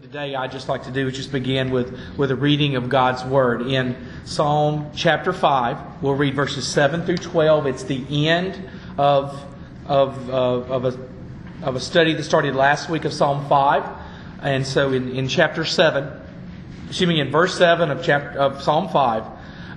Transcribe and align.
Today, 0.00 0.36
I'd 0.36 0.52
just 0.52 0.68
like 0.68 0.84
to 0.84 0.92
do 0.92 1.08
is 1.08 1.16
just 1.16 1.32
begin 1.32 1.72
with, 1.72 1.98
with 2.16 2.30
a 2.30 2.36
reading 2.36 2.76
of 2.76 2.88
God's 2.88 3.24
Word. 3.24 3.62
In 3.62 3.96
Psalm 4.24 4.92
chapter 4.94 5.32
5, 5.32 6.04
we'll 6.04 6.14
read 6.14 6.36
verses 6.36 6.68
7 6.68 7.04
through 7.04 7.16
12. 7.16 7.66
It's 7.66 7.82
the 7.82 8.28
end 8.28 8.62
of, 8.96 9.44
of, 9.86 10.30
uh, 10.30 10.32
of, 10.32 10.84
a, 10.84 11.08
of 11.64 11.74
a 11.74 11.80
study 11.80 12.14
that 12.14 12.22
started 12.22 12.54
last 12.54 12.88
week 12.88 13.06
of 13.06 13.12
Psalm 13.12 13.48
5. 13.48 13.84
And 14.40 14.64
so 14.64 14.92
in, 14.92 15.16
in 15.16 15.26
chapter 15.26 15.64
7, 15.64 16.08
excuse 16.86 17.08
me, 17.08 17.18
in 17.18 17.32
verse 17.32 17.58
7 17.58 17.90
of, 17.90 18.00
chapter, 18.04 18.38
of 18.38 18.62
Psalm 18.62 18.90
5, 18.90 19.24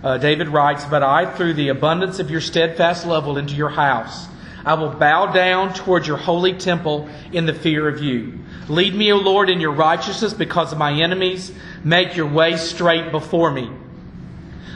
uh, 0.04 0.18
David 0.20 0.50
writes, 0.50 0.86
But 0.86 1.02
I, 1.02 1.34
through 1.34 1.56
the 1.56 1.70
abundance 1.70 2.20
of 2.20 2.30
your 2.30 2.42
steadfast 2.42 3.08
love, 3.08 3.26
will 3.26 3.40
into 3.40 3.56
your 3.56 3.70
house. 3.70 4.28
I 4.66 4.76
will 4.76 4.92
bow 4.92 5.32
down 5.32 5.74
toward 5.74 6.06
your 6.06 6.18
holy 6.18 6.54
temple 6.54 7.10
in 7.32 7.46
the 7.46 7.54
fear 7.54 7.88
of 7.88 8.02
you. 8.02 8.40
Lead 8.70 8.94
me, 8.96 9.12
O 9.12 9.18
Lord, 9.18 9.50
in 9.50 9.60
your 9.60 9.74
righteousness 9.74 10.34
because 10.34 10.72
of 10.72 10.78
my 10.78 10.94
enemies. 10.94 11.52
Make 11.84 12.16
your 12.16 12.28
way 12.28 12.58
straight 12.58 13.12
before 13.12 13.52
me. 13.52 13.70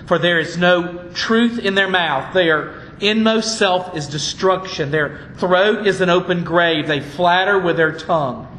For 0.07 0.17
there 0.17 0.39
is 0.39 0.57
no 0.57 1.09
truth 1.13 1.59
in 1.59 1.75
their 1.75 1.89
mouth. 1.89 2.33
Their 2.33 2.81
inmost 2.99 3.57
self 3.57 3.95
is 3.95 4.07
destruction. 4.07 4.91
Their 4.91 5.31
throat 5.37 5.87
is 5.87 6.01
an 6.01 6.09
open 6.09 6.43
grave. 6.43 6.87
They 6.87 6.99
flatter 6.99 7.59
with 7.59 7.77
their 7.77 7.97
tongue. 7.97 8.51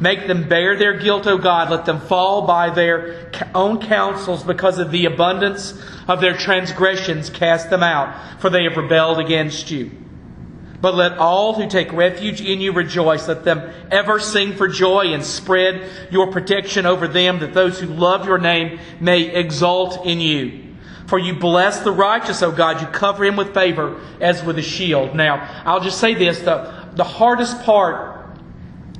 Make 0.00 0.26
them 0.26 0.48
bear 0.48 0.76
their 0.76 0.98
guilt, 0.98 1.26
O 1.26 1.36
God. 1.36 1.70
Let 1.70 1.84
them 1.84 2.00
fall 2.00 2.46
by 2.46 2.70
their 2.70 3.30
own 3.54 3.80
counsels 3.80 4.42
because 4.42 4.78
of 4.78 4.90
the 4.90 5.04
abundance 5.04 5.80
of 6.08 6.20
their 6.20 6.36
transgressions. 6.36 7.28
Cast 7.28 7.68
them 7.68 7.82
out, 7.82 8.40
for 8.40 8.48
they 8.48 8.64
have 8.64 8.76
rebelled 8.76 9.18
against 9.18 9.70
you. 9.70 9.90
But 10.80 10.94
let 10.94 11.18
all 11.18 11.54
who 11.54 11.68
take 11.68 11.92
refuge 11.92 12.40
in 12.40 12.60
you 12.60 12.72
rejoice. 12.72 13.28
Let 13.28 13.44
them 13.44 13.70
ever 13.90 14.18
sing 14.18 14.54
for 14.54 14.66
joy 14.66 15.12
and 15.12 15.24
spread 15.24 15.88
your 16.10 16.32
protection 16.32 16.86
over 16.86 17.06
them, 17.06 17.40
that 17.40 17.52
those 17.52 17.78
who 17.78 17.86
love 17.86 18.26
your 18.26 18.38
name 18.38 18.80
may 18.98 19.34
exult 19.34 20.06
in 20.06 20.20
you. 20.20 20.74
For 21.06 21.18
you 21.18 21.34
bless 21.34 21.80
the 21.80 21.92
righteous, 21.92 22.42
O 22.42 22.52
God. 22.52 22.80
You 22.80 22.86
cover 22.86 23.24
him 23.24 23.36
with 23.36 23.52
favor 23.52 24.00
as 24.20 24.42
with 24.44 24.58
a 24.58 24.62
shield. 24.62 25.14
Now, 25.14 25.62
I'll 25.66 25.80
just 25.80 25.98
say 25.98 26.14
this 26.14 26.38
the, 26.40 26.88
the 26.94 27.04
hardest 27.04 27.62
part 27.62 28.20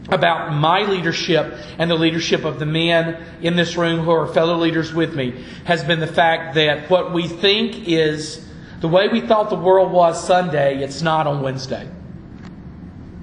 about 0.09 0.53
my 0.53 0.83
leadership 0.83 1.55
and 1.79 1.91
the 1.91 1.95
leadership 1.95 2.45
of 2.45 2.59
the 2.59 2.67
men 2.67 3.25
in 3.43 3.55
this 3.55 3.77
room 3.77 4.01
who 4.01 4.11
are 4.11 4.27
fellow 4.27 4.57
leaders 4.57 4.93
with 4.93 5.15
me 5.15 5.45
has 5.65 5.85
been 5.85 6.01
the 6.01 6.07
fact 6.07 6.55
that 6.57 6.91
what 6.91 7.13
we 7.13 7.29
think 7.29 7.89
is 7.89 8.45
the 8.81 8.89
way 8.89 9.09
we 9.09 9.21
thought 9.21 9.51
the 9.51 9.57
world 9.57 9.93
was 9.93 10.23
Sunday, 10.25 10.83
it's 10.83 11.03
not 11.03 11.27
on 11.27 11.43
Wednesday. 11.43 11.89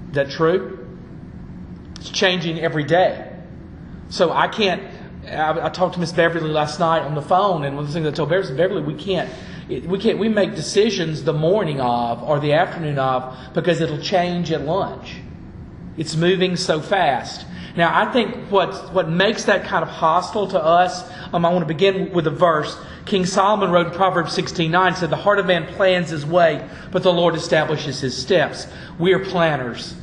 Is 0.08 0.14
that 0.14 0.30
true? 0.30 0.86
It's 1.96 2.10
changing 2.10 2.60
every 2.60 2.84
day. 2.84 3.32
So 4.08 4.30
I 4.32 4.48
can't. 4.48 4.82
I, 5.26 5.66
I 5.66 5.68
talked 5.68 5.94
to 5.94 6.00
Miss 6.00 6.12
Beverly 6.12 6.48
last 6.48 6.78
night 6.78 7.02
on 7.02 7.14
the 7.14 7.22
phone, 7.22 7.64
and 7.64 7.74
one 7.74 7.84
of 7.84 7.92
the 7.92 7.94
things 7.94 8.06
I 8.06 8.12
told 8.12 8.30
Beverly, 8.30 8.56
Beverly, 8.56 8.82
we 8.82 8.94
can't. 8.94 9.30
We 9.68 9.98
can't. 9.98 10.18
We 10.18 10.28
make 10.28 10.54
decisions 10.54 11.24
the 11.24 11.32
morning 11.32 11.80
of 11.80 12.22
or 12.22 12.40
the 12.40 12.54
afternoon 12.54 12.98
of 12.98 13.36
because 13.52 13.80
it'll 13.80 14.00
change 14.00 14.52
at 14.52 14.62
lunch. 14.62 15.16
It's 15.96 16.14
moving 16.14 16.56
so 16.56 16.80
fast. 16.80 17.44
Now, 17.78 17.96
I 17.96 18.10
think 18.10 18.34
what, 18.50 18.92
what 18.92 19.08
makes 19.08 19.44
that 19.44 19.62
kind 19.62 19.84
of 19.84 19.88
hostile 19.88 20.48
to 20.48 20.60
us, 20.60 21.08
um, 21.32 21.44
I 21.44 21.50
want 21.50 21.62
to 21.62 21.72
begin 21.72 22.12
with 22.12 22.26
a 22.26 22.30
verse. 22.30 22.76
King 23.06 23.24
Solomon 23.24 23.70
wrote 23.70 23.86
in 23.86 23.92
Proverbs 23.92 24.36
16:9 24.36 24.96
said, 24.96 25.10
The 25.10 25.16
heart 25.16 25.38
of 25.38 25.46
man 25.46 25.64
plans 25.64 26.10
his 26.10 26.26
way, 26.26 26.68
but 26.90 27.04
the 27.04 27.12
Lord 27.12 27.36
establishes 27.36 28.00
his 28.00 28.16
steps. 28.16 28.66
We 28.98 29.12
are 29.12 29.24
planners. 29.24 29.94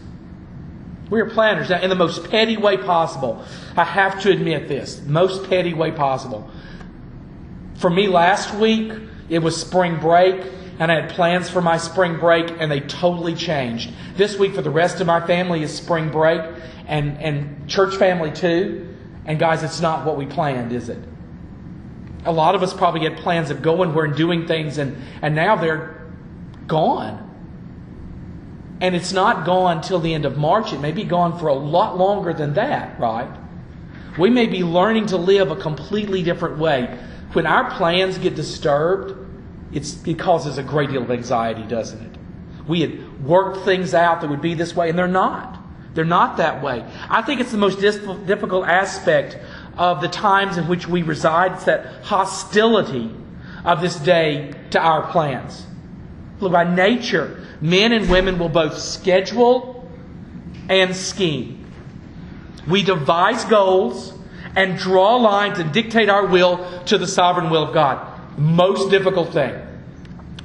We 1.10 1.20
are 1.20 1.30
planners. 1.30 1.70
Now, 1.70 1.82
in 1.82 1.90
the 1.90 1.98
most 1.98 2.30
petty 2.32 2.56
way 2.56 2.78
possible. 2.78 3.44
I 3.76 3.84
have 3.84 4.22
to 4.22 4.32
admit 4.32 4.70
this. 4.70 5.02
Most 5.02 5.50
petty 5.50 5.74
way 5.74 5.92
possible. 5.92 6.50
For 7.76 7.90
me 7.90 8.08
last 8.08 8.56
week, 8.56 8.94
it 9.28 9.40
was 9.40 9.60
spring 9.60 10.00
break 10.00 10.46
and 10.80 10.92
I 10.92 11.02
had 11.02 11.10
plans 11.12 11.50
for 11.50 11.62
my 11.62 11.78
spring 11.78 12.18
break, 12.20 12.52
and 12.60 12.72
they 12.72 12.82
totally 12.82 13.36
changed. 13.36 13.92
This 14.16 14.38
week, 14.38 14.56
for 14.56 14.62
the 14.62 14.70
rest 14.70 15.00
of 15.02 15.08
my 15.08 15.26
family, 15.26 15.64
is 15.64 15.76
spring 15.76 16.10
break, 16.10 16.42
and, 16.88 17.18
and 17.18 17.70
church 17.70 17.96
family 17.96 18.32
too. 18.32 18.96
And 19.26 19.40
guys, 19.40 19.64
it's 19.64 19.82
not 19.82 20.06
what 20.06 20.18
we 20.18 20.26
planned, 20.26 20.72
is 20.72 20.90
it? 20.90 21.00
A 22.26 22.32
lot 22.32 22.56
of 22.56 22.64
us 22.64 22.74
probably 22.74 23.02
had 23.02 23.18
plans 23.18 23.52
of 23.52 23.62
going 23.62 23.94
where 23.94 24.06
and 24.06 24.16
doing 24.16 24.48
things, 24.48 24.78
and, 24.78 25.02
and 25.22 25.36
now 25.36 25.56
they're 25.56 26.06
gone. 26.68 27.22
And 28.82 28.96
it's 28.96 29.14
not 29.14 29.46
gone 29.46 29.82
till 29.82 30.00
the 30.00 30.14
end 30.14 30.26
of 30.26 30.38
March. 30.38 30.74
It 30.74 30.80
may 30.80 30.92
be 30.92 31.06
gone 31.06 31.40
for 31.40 31.48
a 31.48 31.54
lot 31.54 31.98
longer 31.98 32.34
than 32.34 32.56
that, 32.56 33.00
right? 33.00 33.30
We 34.20 34.30
may 34.30 34.48
be 34.48 34.64
learning 34.64 35.08
to 35.08 35.18
live 35.18 35.52
a 35.52 35.56
completely 35.56 36.24
different 36.24 36.58
way. 36.58 36.98
When 37.34 37.46
our 37.46 37.72
plans 37.72 38.18
get 38.18 38.36
disturbed, 38.36 39.25
it's, 39.72 40.06
it 40.06 40.20
causes 40.20 40.58
a 40.58 40.64
great 40.64 40.90
deal 40.90 41.04
of 41.04 41.12
anxiety, 41.12 41.64
doesn't 41.64 42.02
it? 42.02 42.20
We 42.68 42.82
had 42.82 43.26
worked 43.26 43.66
things 43.66 43.94
out 43.94 44.22
that 44.22 44.30
would 44.30 44.42
be 44.42 44.54
this 44.54 44.76
way, 44.76 44.90
and 44.90 44.98
they're 44.98 45.08
not. 45.08 45.60
They're 45.94 46.06
not 46.06 46.38
that 46.38 46.62
way. 46.62 46.84
I 47.10 47.22
think 47.22 47.42
it's 47.42 47.52
the 47.52 47.58
most 47.58 47.80
difficult 47.80 48.68
aspect 48.68 49.38
of 49.78 50.02
the 50.02 50.08
times 50.08 50.58
in 50.58 50.68
which 50.68 50.88
we 50.88 51.04
reside. 51.04 51.54
It's 51.54 51.66
that 51.66 52.04
hostility 52.04 53.12
of 53.64 53.82
this 53.82 53.96
day 53.96 54.54
to 54.72 54.80
our 54.80 55.10
plans. 55.12 55.66
Look, 56.40 56.52
by 56.52 56.64
nature, 56.64 57.46
men 57.62 57.92
and 57.94 58.10
women 58.10 58.38
will 58.40 58.50
both 58.50 58.78
schedule 58.78 59.90
and 60.70 60.96
scheme. 60.96 61.66
We 62.68 62.84
devise 62.84 63.46
goals 63.46 64.14
and 64.56 64.78
draw 64.78 65.16
lines 65.16 65.60
and 65.60 65.72
dictate 65.72 66.10
our 66.10 66.26
will 66.26 66.84
to 66.86 66.98
the 66.98 67.08
sovereign 67.08 67.50
will 67.50 67.64
of 67.64 67.74
God 67.74 68.15
most 68.38 68.90
difficult 68.90 69.34
thing 69.34 69.56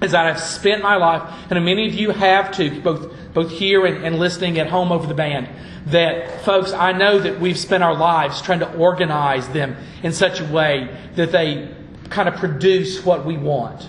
is 0.03 0.13
that 0.13 0.27
I've 0.27 0.41
spent 0.41 0.83
my 0.83 0.97
life, 0.97 1.23
and 1.51 1.63
many 1.65 1.87
of 1.87 1.95
you 1.95 2.11
have 2.11 2.53
too, 2.53 2.81
both, 2.81 3.13
both 3.35 3.51
here 3.51 3.85
and, 3.85 4.05
and 4.05 4.19
listening 4.19 4.59
at 4.59 4.69
home 4.69 4.93
over 4.93 5.07
the 5.07 5.15
band, 5.15 5.49
that 5.87 6.43
folks, 6.43 6.73
I 6.73 6.93
know 6.93 7.19
that 7.19 7.41
we've 7.41 7.59
spent 7.59 7.83
our 7.83 7.95
lives 7.95 8.41
trying 8.41 8.61
to 8.61 8.73
organize 8.77 9.49
them 9.49 9.77
in 10.03 10.13
such 10.13 10.41
a 10.41 10.45
way 10.45 10.97
that 11.17 11.33
they 11.33 11.75
kind 12.09 12.29
of 12.29 12.37
produce 12.37 13.05
what 13.05 13.25
we 13.25 13.37
want. 13.37 13.89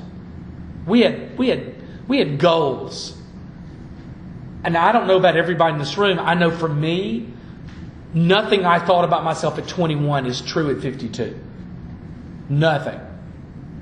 We 0.85 1.01
had, 1.01 1.37
we 1.37 1.49
had, 1.49 1.75
we 2.07 2.19
had 2.19 2.39
goals. 2.39 3.17
And 4.63 4.77
I 4.77 4.91
don't 4.91 5.07
know 5.07 5.17
about 5.17 5.37
everybody 5.37 5.73
in 5.73 5.79
this 5.79 5.97
room. 5.97 6.19
I 6.19 6.33
know 6.33 6.51
for 6.51 6.69
me, 6.69 7.27
nothing 8.13 8.65
I 8.65 8.79
thought 8.79 9.05
about 9.05 9.23
myself 9.23 9.57
at 9.57 9.67
21 9.67 10.25
is 10.25 10.41
true 10.41 10.75
at 10.75 10.81
52. 10.81 11.39
Nothing. 12.49 12.99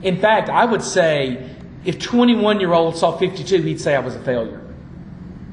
In 0.01 0.19
fact, 0.19 0.49
I 0.49 0.65
would 0.65 0.81
say 0.81 1.49
if 1.85 1.99
21 1.99 2.59
year 2.59 2.73
old 2.73 2.95
saw 2.95 3.17
52, 3.17 3.61
he'd 3.61 3.81
say 3.81 3.95
I 3.95 3.99
was 3.99 4.15
a 4.15 4.21
failure. 4.23 4.61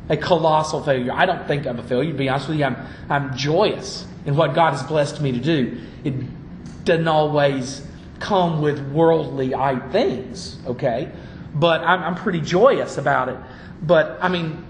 A 0.09 0.17
colossal 0.17 0.83
failure. 0.83 1.13
I 1.13 1.27
don't 1.27 1.47
think 1.47 1.67
I'm 1.67 1.79
a 1.79 1.83
failure, 1.83 2.13
to 2.13 2.19
be 2.19 2.29
honest 2.29 2.49
with 2.49 2.59
you. 2.59 2.65
I'm, 2.65 2.77
I'm 3.09 3.37
joyous 3.37 4.07
in 4.25 4.37
what 4.37 4.55
God 4.55 4.73
has 4.73 4.83
blessed 4.85 5.21
me 5.21 5.33
to 5.33 5.41
do. 5.41 5.81
It 6.05 6.85
doesn't 6.85 7.09
always 7.09 7.87
come 8.19 8.63
with 8.63 8.81
worldly 8.93 9.55
eye 9.55 9.79
things, 9.91 10.59
okay? 10.67 11.11
But 11.55 11.83
I'm, 11.83 12.03
I'm 12.03 12.15
pretty 12.15 12.41
joyous 12.41 12.99
about 12.99 13.29
it. 13.29 13.39
But, 13.83 14.19
I 14.21 14.29
mean, 14.29 14.65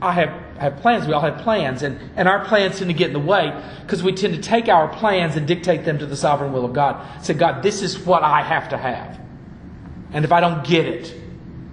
I 0.00 0.12
have, 0.12 0.30
have 0.58 0.76
plans. 0.78 1.06
We 1.06 1.12
all 1.12 1.20
have 1.20 1.38
plans. 1.38 1.82
And, 1.82 1.98
and 2.16 2.28
our 2.28 2.44
plans 2.44 2.78
tend 2.78 2.90
to 2.90 2.94
get 2.94 3.08
in 3.08 3.12
the 3.12 3.18
way 3.18 3.52
because 3.82 4.02
we 4.02 4.12
tend 4.12 4.34
to 4.34 4.40
take 4.40 4.68
our 4.68 4.88
plans 4.88 5.36
and 5.36 5.46
dictate 5.46 5.84
them 5.84 5.98
to 5.98 6.06
the 6.06 6.16
sovereign 6.16 6.52
will 6.52 6.64
of 6.64 6.72
God. 6.72 7.24
Say, 7.24 7.34
God, 7.34 7.62
this 7.62 7.82
is 7.82 7.98
what 7.98 8.22
I 8.22 8.42
have 8.42 8.68
to 8.70 8.76
have. 8.76 9.21
And 10.12 10.24
if 10.24 10.32
I 10.32 10.40
don't 10.40 10.66
get 10.66 10.86
it, 10.86 11.14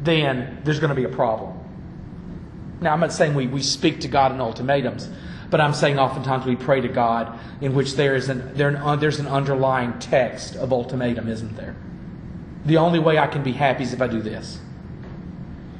then 0.02 0.62
there's 0.64 0.80
going 0.80 0.90
to 0.90 0.96
be 0.96 1.04
a 1.04 1.10
problem. 1.10 1.58
Now, 2.82 2.94
I'm 2.94 3.00
not 3.00 3.12
saying 3.12 3.36
we, 3.36 3.48
we 3.48 3.62
speak 3.62 4.02
to 4.02 4.08
God 4.08 4.32
in 4.32 4.40
ultimatums, 4.40 5.10
but 5.50 5.60
I'm 5.60 5.74
saying 5.74 6.00
oftentimes 6.00 6.46
we 6.46 6.56
pray 6.56 6.80
to 6.82 6.88
God 6.88 7.38
in 7.60 7.74
which 7.74 7.96
there 7.96 8.16
is 8.16 8.30
an, 8.30 8.56
there, 8.56 8.72
there's 8.98 9.20
an 9.20 9.28
underlying 9.28 10.00
text 10.00 10.56
of 10.56 10.72
ultimatum, 10.72 11.28
isn't 11.28 11.56
there? 11.58 11.76
The 12.66 12.78
only 12.78 13.00
way 13.00 13.18
I 13.18 13.28
can 13.28 13.44
be 13.44 13.52
happy 13.52 13.84
is 13.84 13.94
if 13.94 14.02
I 14.02 14.08
do 14.08 14.22
this. 14.22 14.60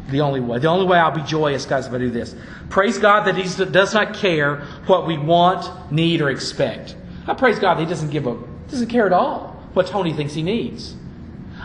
The 0.10 0.22
only 0.22 0.40
way. 0.40 0.60
The 0.60 0.68
only 0.68 0.86
way 0.88 0.98
I'll 0.98 1.12
be 1.12 1.22
joyous, 1.22 1.66
guys, 1.66 1.86
if 1.86 1.94
I 1.94 2.00
do 2.00 2.10
this. 2.10 2.36
Praise 2.70 2.98
God 2.98 3.26
that 3.26 3.36
He 3.36 3.44
does 3.66 3.94
not 3.94 4.16
care 4.16 4.62
what 4.88 5.06
we 5.06 5.18
want, 5.18 5.92
need, 5.92 6.22
or 6.22 6.30
expect. 6.30 6.96
I 7.28 7.36
praise 7.36 7.60
God 7.60 7.76
that 7.76 7.82
He 7.82 7.88
doesn't 7.88 8.10
give 8.10 8.26
a 8.26 8.38
doesn't 8.70 8.88
care 8.88 9.06
at 9.06 9.14
all 9.14 9.50
what 9.74 9.88
Tony 9.88 10.14
thinks 10.14 10.34
he 10.34 10.44
needs. 10.44 10.96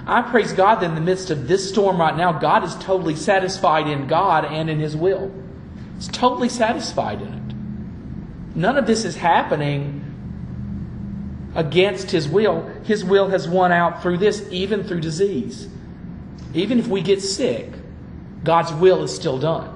I 0.06 0.23
praise 0.23 0.53
God 0.53 0.77
that 0.77 0.87
in 0.87 0.95
the 0.95 1.01
midst 1.01 1.31
of 1.31 1.49
this 1.49 1.69
storm 1.69 1.99
right 1.99 2.17
now, 2.17 2.33
God 2.33 2.62
is 2.65 2.75
totally 2.77 3.17
satisfied 3.17 3.89
in 3.89 4.06
God 4.06 4.45
and 4.45 4.69
in 4.69 4.79
His 4.79 4.95
will. 4.95 5.33
He's 5.97 6.09
totally 6.09 6.51
satisfied 6.51 7.23
in 7.23 7.33
it. 7.33 8.56
None 8.56 8.77
of 8.77 8.87
this 8.87 9.05
is 9.05 9.17
happening 9.17 10.03
against 11.55 12.11
His 12.11 12.29
will. 12.29 12.62
His 12.85 13.03
will 13.05 13.29
has 13.29 13.49
won 13.49 13.73
out 13.73 14.03
through 14.03 14.19
this, 14.19 14.47
even 14.51 14.85
through 14.85 15.01
disease. 15.01 15.69
Even 16.53 16.79
if 16.79 16.87
we 16.87 17.00
get 17.00 17.23
sick, 17.23 17.73
God's 18.45 18.73
will 18.73 19.03
is 19.03 19.15
still 19.15 19.39
done. 19.39 19.71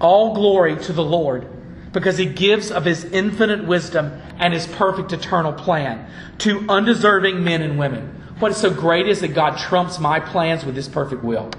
All 0.00 0.34
glory 0.34 0.76
to 0.76 0.92
the 0.92 1.04
Lord 1.04 1.55
because 1.96 2.18
he 2.18 2.26
gives 2.26 2.70
of 2.70 2.84
his 2.84 3.06
infinite 3.06 3.66
wisdom 3.66 4.20
and 4.38 4.52
his 4.52 4.66
perfect 4.66 5.14
eternal 5.14 5.54
plan 5.54 6.06
to 6.36 6.62
undeserving 6.68 7.42
men 7.42 7.62
and 7.62 7.78
women. 7.78 8.22
What 8.38 8.50
is 8.50 8.58
so 8.58 8.68
great 8.68 9.08
is 9.08 9.22
that 9.22 9.28
God 9.28 9.56
trumps 9.56 9.98
my 9.98 10.20
plans 10.20 10.62
with 10.62 10.76
his 10.76 10.88
perfect 10.88 11.24
will. 11.24 11.50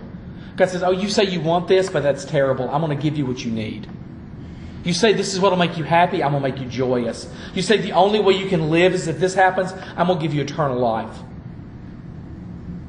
God 0.56 0.69
says, 0.69 0.84
Oh, 0.84 0.92
you 0.92 1.10
say 1.10 1.24
you 1.24 1.42
want 1.42 1.68
this, 1.68 1.89
but 1.89 2.04
that's 2.04 2.24
terrible. 2.24 2.69
I'm 2.69 2.81
going 2.81 2.95
to 2.95 3.01
give 3.01 3.18
you 3.18 3.25
what 3.25 3.44
you 3.44 3.50
need. 3.50 3.89
You 4.84 4.94
say 4.94 5.12
this 5.12 5.34
is 5.34 5.39
what 5.39 5.51
will 5.51 5.57
make 5.57 5.75
you 5.75 5.84
happy, 5.84 6.22
I'm 6.22 6.34
going 6.34 6.44
to 6.44 6.50
make 6.51 6.62
you 6.62 6.69
joyous. 6.69 7.28
You 7.56 7.63
say 7.63 7.78
the 7.78 7.94
only 7.94 8.19
way 8.19 8.36
you 8.36 8.48
can 8.48 8.69
live 8.69 8.94
is 8.94 9.07
if 9.07 9.18
this 9.18 9.34
happens, 9.34 9.74
I'm 9.95 10.06
going 10.06 10.19
to 10.19 10.24
give 10.24 10.36
you 10.36 10.44
eternal 10.44 10.78
life. 10.78 11.18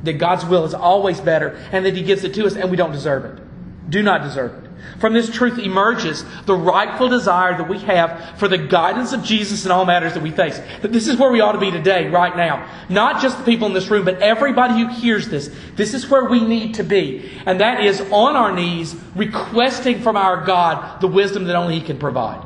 That 0.02 0.18
God's 0.18 0.44
will 0.44 0.66
is 0.66 0.74
always 0.74 1.18
better 1.18 1.56
and 1.72 1.86
that 1.86 1.96
He 1.96 2.02
gives 2.02 2.24
it 2.24 2.34
to 2.34 2.44
us 2.44 2.56
and 2.56 2.70
we 2.70 2.76
don't 2.76 2.92
deserve 2.92 3.24
it. 3.24 3.47
Do 3.88 4.02
not 4.02 4.22
deserve 4.22 4.64
it. 4.64 4.68
From 5.00 5.12
this 5.12 5.30
truth 5.30 5.58
emerges 5.58 6.24
the 6.44 6.54
rightful 6.54 7.08
desire 7.08 7.56
that 7.56 7.68
we 7.68 7.78
have 7.80 8.38
for 8.38 8.48
the 8.48 8.58
guidance 8.58 9.12
of 9.12 9.22
Jesus 9.22 9.64
in 9.64 9.70
all 9.70 9.84
matters 9.84 10.14
that 10.14 10.22
we 10.22 10.30
face. 10.30 10.60
That 10.82 10.92
this 10.92 11.06
is 11.06 11.16
where 11.16 11.30
we 11.30 11.40
ought 11.40 11.52
to 11.52 11.60
be 11.60 11.70
today, 11.70 12.08
right 12.08 12.36
now. 12.36 12.68
Not 12.88 13.22
just 13.22 13.38
the 13.38 13.44
people 13.44 13.68
in 13.68 13.74
this 13.74 13.88
room, 13.88 14.04
but 14.04 14.20
everybody 14.20 14.74
who 14.74 14.88
hears 14.88 15.28
this. 15.28 15.54
This 15.76 15.94
is 15.94 16.08
where 16.08 16.24
we 16.24 16.44
need 16.44 16.74
to 16.74 16.84
be. 16.84 17.30
And 17.46 17.60
that 17.60 17.84
is 17.84 18.00
on 18.10 18.34
our 18.34 18.52
knees, 18.52 18.96
requesting 19.14 20.00
from 20.00 20.16
our 20.16 20.44
God 20.44 21.00
the 21.00 21.08
wisdom 21.08 21.44
that 21.44 21.54
only 21.54 21.78
He 21.78 21.84
can 21.84 21.98
provide. 21.98 22.44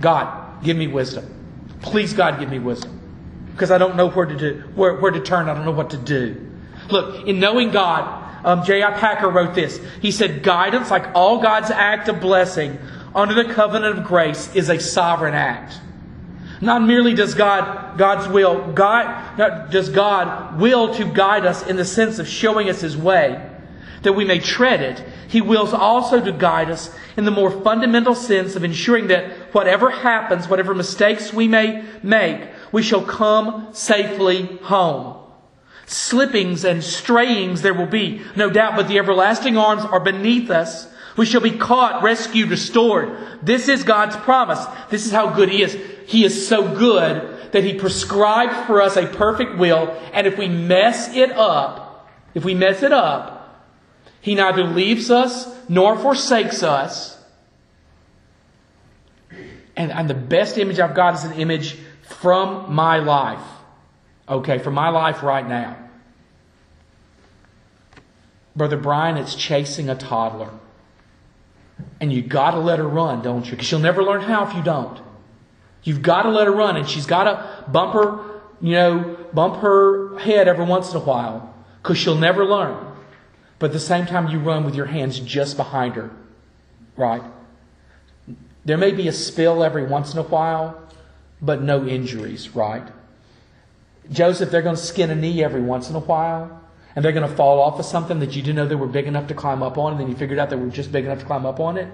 God, 0.00 0.64
give 0.64 0.76
me 0.76 0.88
wisdom. 0.88 1.28
Please, 1.82 2.12
God, 2.12 2.40
give 2.40 2.50
me 2.50 2.58
wisdom. 2.58 2.98
Because 3.52 3.70
I 3.70 3.78
don't 3.78 3.96
know 3.96 4.10
where 4.10 4.26
to 4.26 4.36
do, 4.36 4.64
where, 4.74 4.94
where 4.94 5.10
to 5.10 5.20
turn. 5.20 5.48
I 5.48 5.54
don't 5.54 5.64
know 5.64 5.70
what 5.70 5.90
to 5.90 5.98
do. 5.98 6.48
Look, 6.90 7.28
in 7.28 7.38
knowing 7.38 7.70
God, 7.70 8.20
um, 8.44 8.64
J.I. 8.64 8.92
Packer 8.92 9.28
wrote 9.28 9.54
this. 9.54 9.80
He 10.00 10.10
said, 10.10 10.42
Guidance, 10.42 10.90
like 10.90 11.14
all 11.14 11.40
God's 11.40 11.70
act 11.70 12.08
of 12.08 12.20
blessing 12.20 12.78
under 13.14 13.34
the 13.34 13.52
covenant 13.52 13.98
of 13.98 14.04
grace, 14.04 14.54
is 14.54 14.68
a 14.68 14.78
sovereign 14.80 15.34
act. 15.34 15.80
Not 16.60 16.82
merely 16.82 17.14
does 17.14 17.34
God, 17.34 17.96
God's 17.96 18.28
will, 18.28 18.72
God, 18.72 19.70
does 19.70 19.88
God 19.88 20.60
will 20.60 20.94
to 20.94 21.04
guide 21.06 21.46
us 21.46 21.66
in 21.66 21.76
the 21.76 21.84
sense 21.84 22.18
of 22.18 22.28
showing 22.28 22.68
us 22.68 22.82
His 22.82 22.96
way, 22.96 23.46
that 24.02 24.12
we 24.12 24.24
may 24.24 24.40
tread 24.40 24.82
it, 24.82 25.02
He 25.28 25.40
wills 25.40 25.72
also 25.72 26.22
to 26.22 26.32
guide 26.32 26.70
us 26.70 26.94
in 27.16 27.24
the 27.24 27.30
more 27.30 27.50
fundamental 27.50 28.14
sense 28.14 28.56
of 28.56 28.64
ensuring 28.64 29.08
that 29.08 29.32
whatever 29.54 29.90
happens, 29.90 30.48
whatever 30.48 30.74
mistakes 30.74 31.32
we 31.32 31.48
may 31.48 31.84
make, 32.02 32.42
we 32.72 32.82
shall 32.82 33.02
come 33.02 33.68
safely 33.72 34.58
home. 34.62 35.19
Slippings 35.90 36.64
and 36.64 36.84
strayings 36.84 37.62
there 37.62 37.74
will 37.74 37.84
be, 37.84 38.22
no 38.36 38.48
doubt, 38.48 38.76
but 38.76 38.86
the 38.86 39.00
everlasting 39.00 39.56
arms 39.56 39.82
are 39.82 39.98
beneath 39.98 40.48
us. 40.48 40.86
We 41.16 41.26
shall 41.26 41.40
be 41.40 41.58
caught, 41.58 42.04
rescued, 42.04 42.48
restored. 42.48 43.10
This 43.42 43.66
is 43.66 43.82
God's 43.82 44.14
promise. 44.14 44.64
This 44.88 45.04
is 45.04 45.10
how 45.10 45.34
good 45.34 45.48
He 45.48 45.64
is. 45.64 45.76
He 46.06 46.24
is 46.24 46.46
so 46.46 46.76
good 46.76 47.50
that 47.50 47.64
He 47.64 47.74
prescribed 47.74 48.68
for 48.68 48.80
us 48.80 48.96
a 48.96 49.08
perfect 49.08 49.58
will, 49.58 49.90
and 50.12 50.28
if 50.28 50.38
we 50.38 50.46
mess 50.46 51.12
it 51.12 51.32
up, 51.32 52.08
if 52.34 52.44
we 52.44 52.54
mess 52.54 52.84
it 52.84 52.92
up, 52.92 53.68
He 54.20 54.36
neither 54.36 54.62
leaves 54.62 55.10
us 55.10 55.52
nor 55.68 55.98
forsakes 55.98 56.62
us. 56.62 57.20
And, 59.74 59.90
and 59.90 60.08
the 60.08 60.14
best 60.14 60.56
image 60.56 60.78
I've 60.78 60.94
got 60.94 61.14
is 61.14 61.24
an 61.24 61.32
image 61.32 61.78
from 62.02 62.72
my 62.72 62.98
life. 62.98 63.42
Okay, 64.30 64.58
for 64.58 64.70
my 64.70 64.90
life 64.90 65.24
right 65.24 65.46
now. 65.46 65.76
Brother 68.54 68.76
Brian, 68.76 69.16
it's 69.16 69.34
chasing 69.34 69.88
a 69.88 69.96
toddler. 69.96 70.50
And 72.00 72.12
you 72.12 72.22
got 72.22 72.52
to 72.52 72.58
let 72.58 72.78
her 72.78 72.86
run, 72.88 73.22
don't 73.22 73.44
you? 73.44 73.52
Because 73.52 73.66
she'll 73.66 73.80
never 73.80 74.02
learn 74.02 74.20
how 74.20 74.46
if 74.46 74.54
you 74.54 74.62
don't. 74.62 75.00
You've 75.82 76.02
got 76.02 76.22
to 76.22 76.30
let 76.30 76.46
her 76.46 76.52
run, 76.52 76.76
and 76.76 76.88
she's 76.88 77.06
got 77.06 77.24
to 77.24 77.70
bump 77.70 77.94
her, 77.94 78.40
you 78.60 78.72
know, 78.72 79.16
bump 79.32 79.56
her 79.62 80.18
head 80.18 80.46
every 80.46 80.64
once 80.64 80.90
in 80.90 80.96
a 80.96 81.00
while, 81.00 81.54
because 81.82 81.98
she'll 81.98 82.18
never 82.18 82.44
learn. 82.44 82.86
But 83.58 83.66
at 83.66 83.72
the 83.72 83.80
same 83.80 84.06
time, 84.06 84.28
you 84.28 84.38
run 84.38 84.64
with 84.64 84.74
your 84.74 84.86
hands 84.86 85.18
just 85.20 85.56
behind 85.56 85.94
her, 85.94 86.10
right? 86.96 87.22
There 88.64 88.76
may 88.76 88.92
be 88.92 89.08
a 89.08 89.12
spill 89.12 89.64
every 89.64 89.86
once 89.86 90.12
in 90.12 90.18
a 90.18 90.22
while, 90.22 90.80
but 91.40 91.62
no 91.62 91.86
injuries, 91.86 92.54
right? 92.54 92.86
Joseph, 94.10 94.50
they're 94.50 94.62
going 94.62 94.76
to 94.76 94.82
skin 94.82 95.10
a 95.10 95.14
knee 95.14 95.42
every 95.44 95.60
once 95.60 95.88
in 95.88 95.96
a 95.96 96.00
while, 96.00 96.60
and 96.96 97.04
they're 97.04 97.12
going 97.12 97.28
to 97.28 97.36
fall 97.36 97.60
off 97.60 97.78
of 97.78 97.84
something 97.84 98.18
that 98.20 98.34
you 98.34 98.42
didn't 98.42 98.56
know 98.56 98.66
they 98.66 98.74
were 98.74 98.88
big 98.88 99.06
enough 99.06 99.28
to 99.28 99.34
climb 99.34 99.62
up 99.62 99.78
on, 99.78 99.92
and 99.92 100.00
then 100.00 100.08
you 100.08 100.16
figured 100.16 100.38
out 100.38 100.50
they 100.50 100.56
were 100.56 100.68
just 100.68 100.90
big 100.90 101.04
enough 101.04 101.20
to 101.20 101.24
climb 101.24 101.46
up 101.46 101.60
on 101.60 101.76
it. 101.76 101.88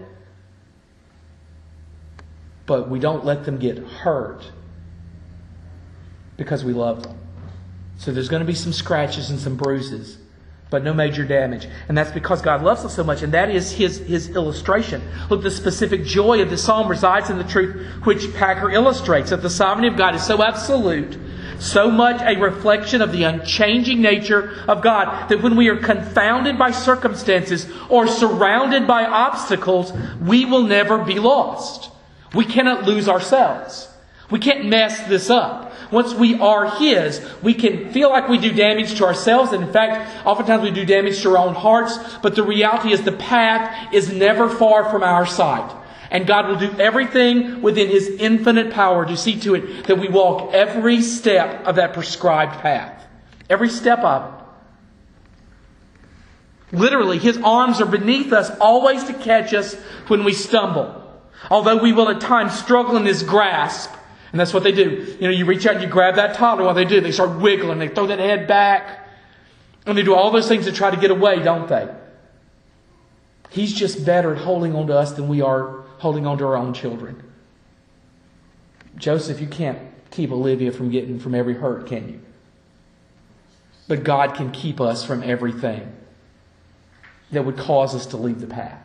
But 2.65 2.89
we 2.89 2.99
don't 2.99 3.25
let 3.25 3.45
them 3.45 3.59
get 3.59 3.79
hurt 3.79 4.51
because 6.37 6.65
we 6.65 6.73
love 6.73 7.03
them. 7.03 7.19
So 7.99 8.13
there's 8.13 8.29
going 8.29 8.41
to 8.41 8.47
be 8.47 8.55
some 8.55 8.73
scratches 8.73 9.31
and 9.31 9.39
some 9.39 9.57
bruises, 9.57 10.19
but 10.71 10.83
no 10.83 10.93
major 10.93 11.25
damage. 11.25 11.69
And 11.89 11.97
that's 11.97 12.11
because 12.11 12.43
God 12.43 12.63
loves 12.63 12.85
us 12.85 12.95
so 12.95 13.05
much, 13.05 13.23
and 13.23 13.33
that 13.35 13.51
is 13.51 13.73
His, 13.73 13.99
his 13.99 14.31
illustration. 14.31 15.03
Look, 15.31 15.43
the 15.43 15.51
specific 15.51 16.05
joy 16.05 16.43
of 16.43 16.51
the 16.51 16.59
psalm 16.59 16.89
resides 16.89 17.31
in 17.31 17.39
the 17.39 17.45
truth 17.45 18.05
which 18.05 18.35
Packer 18.35 18.71
illustrates 18.71 19.31
that 19.31 19.43
the 19.43 19.51
sovereignty 19.51 19.89
of 19.89 19.97
God 19.97 20.15
is 20.15 20.27
so 20.27 20.43
absolute 20.43 21.19
so 21.59 21.91
much 21.91 22.21
a 22.23 22.41
reflection 22.41 23.03
of 23.03 23.13
the 23.13 23.25
unchanging 23.25 24.01
nature 24.01 24.55
of 24.69 24.83
God 24.83 25.29
that 25.29 25.43
when 25.43 25.57
we 25.57 25.69
are 25.69 25.77
confounded 25.77 26.59
by 26.59 26.71
circumstances 26.71 27.67
or 27.89 28.07
surrounded 28.07 28.87
by 28.87 29.05
obstacles, 29.05 29.93
we 30.21 30.45
will 30.45 30.63
never 30.63 30.99
be 30.99 31.19
lost. 31.19 31.91
We 32.35 32.45
cannot 32.45 32.85
lose 32.85 33.09
ourselves. 33.09 33.89
We 34.31 34.39
can't 34.39 34.67
mess 34.67 35.07
this 35.07 35.31
up. 35.31 35.73
Once 35.93 36.13
we 36.15 36.39
are 36.41 36.79
His, 36.79 37.25
we 37.43 37.55
can 37.55 37.93
feel 37.93 38.11
like 38.11 38.29
we 38.29 38.39
do 38.39 38.53
damage 38.53 38.97
to 38.97 39.05
ourselves, 39.05 39.53
and 39.53 39.63
in 39.63 39.73
fact, 39.73 40.27
oftentimes 40.27 40.63
we 40.63 40.73
do 40.73 40.85
damage 40.85 41.23
to 41.23 41.31
our 41.31 41.39
own 41.39 41.55
hearts, 41.55 41.97
but 42.23 42.35
the 42.35 42.43
reality 42.43 42.93
is 42.93 43.03
the 43.03 43.13
path 43.13 43.95
is 43.95 44.13
never 44.13 44.49
far 44.49 44.91
from 44.91 45.05
our 45.05 45.27
sight. 45.27 45.71
And 46.11 46.27
God 46.27 46.49
will 46.49 46.57
do 46.57 46.73
everything 46.79 47.63
within 47.63 47.89
His 47.89 48.09
infinite 48.09 48.73
power 48.73 49.07
to 49.07 49.17
see 49.17 49.39
to 49.41 49.55
it 49.55 49.87
that 49.87 49.99
we 49.99 50.09
walk 50.09 50.55
every 50.55 51.03
step 51.03 51.67
of 51.67 51.77
that 51.77 51.95
prescribed 51.95 52.61
path. 52.61 53.05
Every 53.49 53.69
step 53.69 54.01
of 54.01 54.33
it. 54.33 54.37
Literally, 56.77 57.19
His 57.19 57.39
arms 57.39 57.81
are 57.81 57.87
beneath 57.87 58.33
us, 58.33 58.51
always 58.61 59.05
to 59.05 59.15
catch 59.15 59.55
us 59.55 59.75
when 60.09 60.25
we 60.25 60.33
stumble. 60.33 61.03
Although 61.51 61.77
we 61.77 61.93
will 61.93 62.09
at 62.09 62.21
times 62.21 62.59
struggle 62.59 62.97
in 62.97 63.05
His 63.05 63.23
grasp, 63.23 63.93
and 64.33 64.41
that's 64.41 64.53
what 64.53 64.65
they 64.65 64.73
do. 64.73 65.17
You 65.21 65.29
know, 65.29 65.31
you 65.31 65.47
reach 65.47 65.67
out 65.67 65.77
and 65.77 65.85
you 65.85 65.89
grab 65.89 66.17
that 66.17 66.35
toddler. 66.35 66.65
What 66.65 66.75
they 66.75 66.85
do, 66.85 67.01
they 67.01 67.13
start 67.13 67.41
wiggling, 67.41 67.79
they 67.79 67.89
throw 67.89 68.09
that 68.09 68.19
head 68.19 68.47
back, 68.47 69.09
and 69.87 69.97
they 69.97 70.03
do 70.03 70.15
all 70.15 70.31
those 70.31 70.49
things 70.49 70.67
to 70.67 70.73
try 70.73 70.91
to 70.91 70.97
get 70.97 71.11
away, 71.11 71.43
don't 71.43 71.69
they? 71.69 71.89
He's 73.51 73.73
just 73.73 74.05
better 74.05 74.35
at 74.35 74.43
holding 74.43 74.75
on 74.75 74.89
to 74.89 74.99
us 74.99 75.13
than 75.13 75.29
we 75.29 75.41
are 75.41 75.86
holding 75.99 76.27
on 76.27 76.39
to 76.39 76.47
our 76.47 76.57
own 76.57 76.75
children. 76.75 77.23
Joseph, 78.97 79.41
you 79.41 79.47
can't 79.47 79.79
keep 80.11 80.31
Olivia 80.31 80.73
from 80.73 80.91
getting 80.91 81.19
from 81.19 81.35
every 81.35 81.55
hurt, 81.55 81.87
can 81.87 82.09
you? 82.09 82.21
But 83.89 84.05
God 84.05 84.35
can 84.35 84.51
keep 84.51 84.81
us 84.81 85.05
from 85.05 85.23
everything 85.23 85.93
that 87.31 87.45
would 87.45 87.57
cause 87.57 87.95
us 87.95 88.07
to 88.07 88.17
leave 88.17 88.41
the 88.41 88.47
path. 88.47 88.83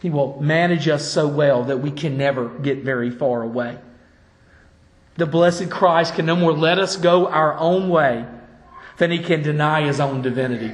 He 0.00 0.10
will 0.10 0.40
manage 0.40 0.86
us 0.86 1.10
so 1.10 1.26
well 1.26 1.64
that 1.64 1.80
we 1.80 1.90
can 1.90 2.16
never 2.16 2.48
get 2.48 2.84
very 2.84 3.10
far 3.10 3.42
away. 3.42 3.78
The 5.16 5.26
blessed 5.26 5.70
Christ 5.70 6.14
can 6.14 6.26
no 6.26 6.36
more 6.36 6.52
let 6.52 6.78
us 6.78 6.96
go 6.96 7.26
our 7.26 7.58
own 7.58 7.88
way 7.88 8.24
than 8.98 9.10
he 9.10 9.18
can 9.18 9.42
deny 9.42 9.82
his 9.82 9.98
own 9.98 10.22
divinity. 10.22 10.72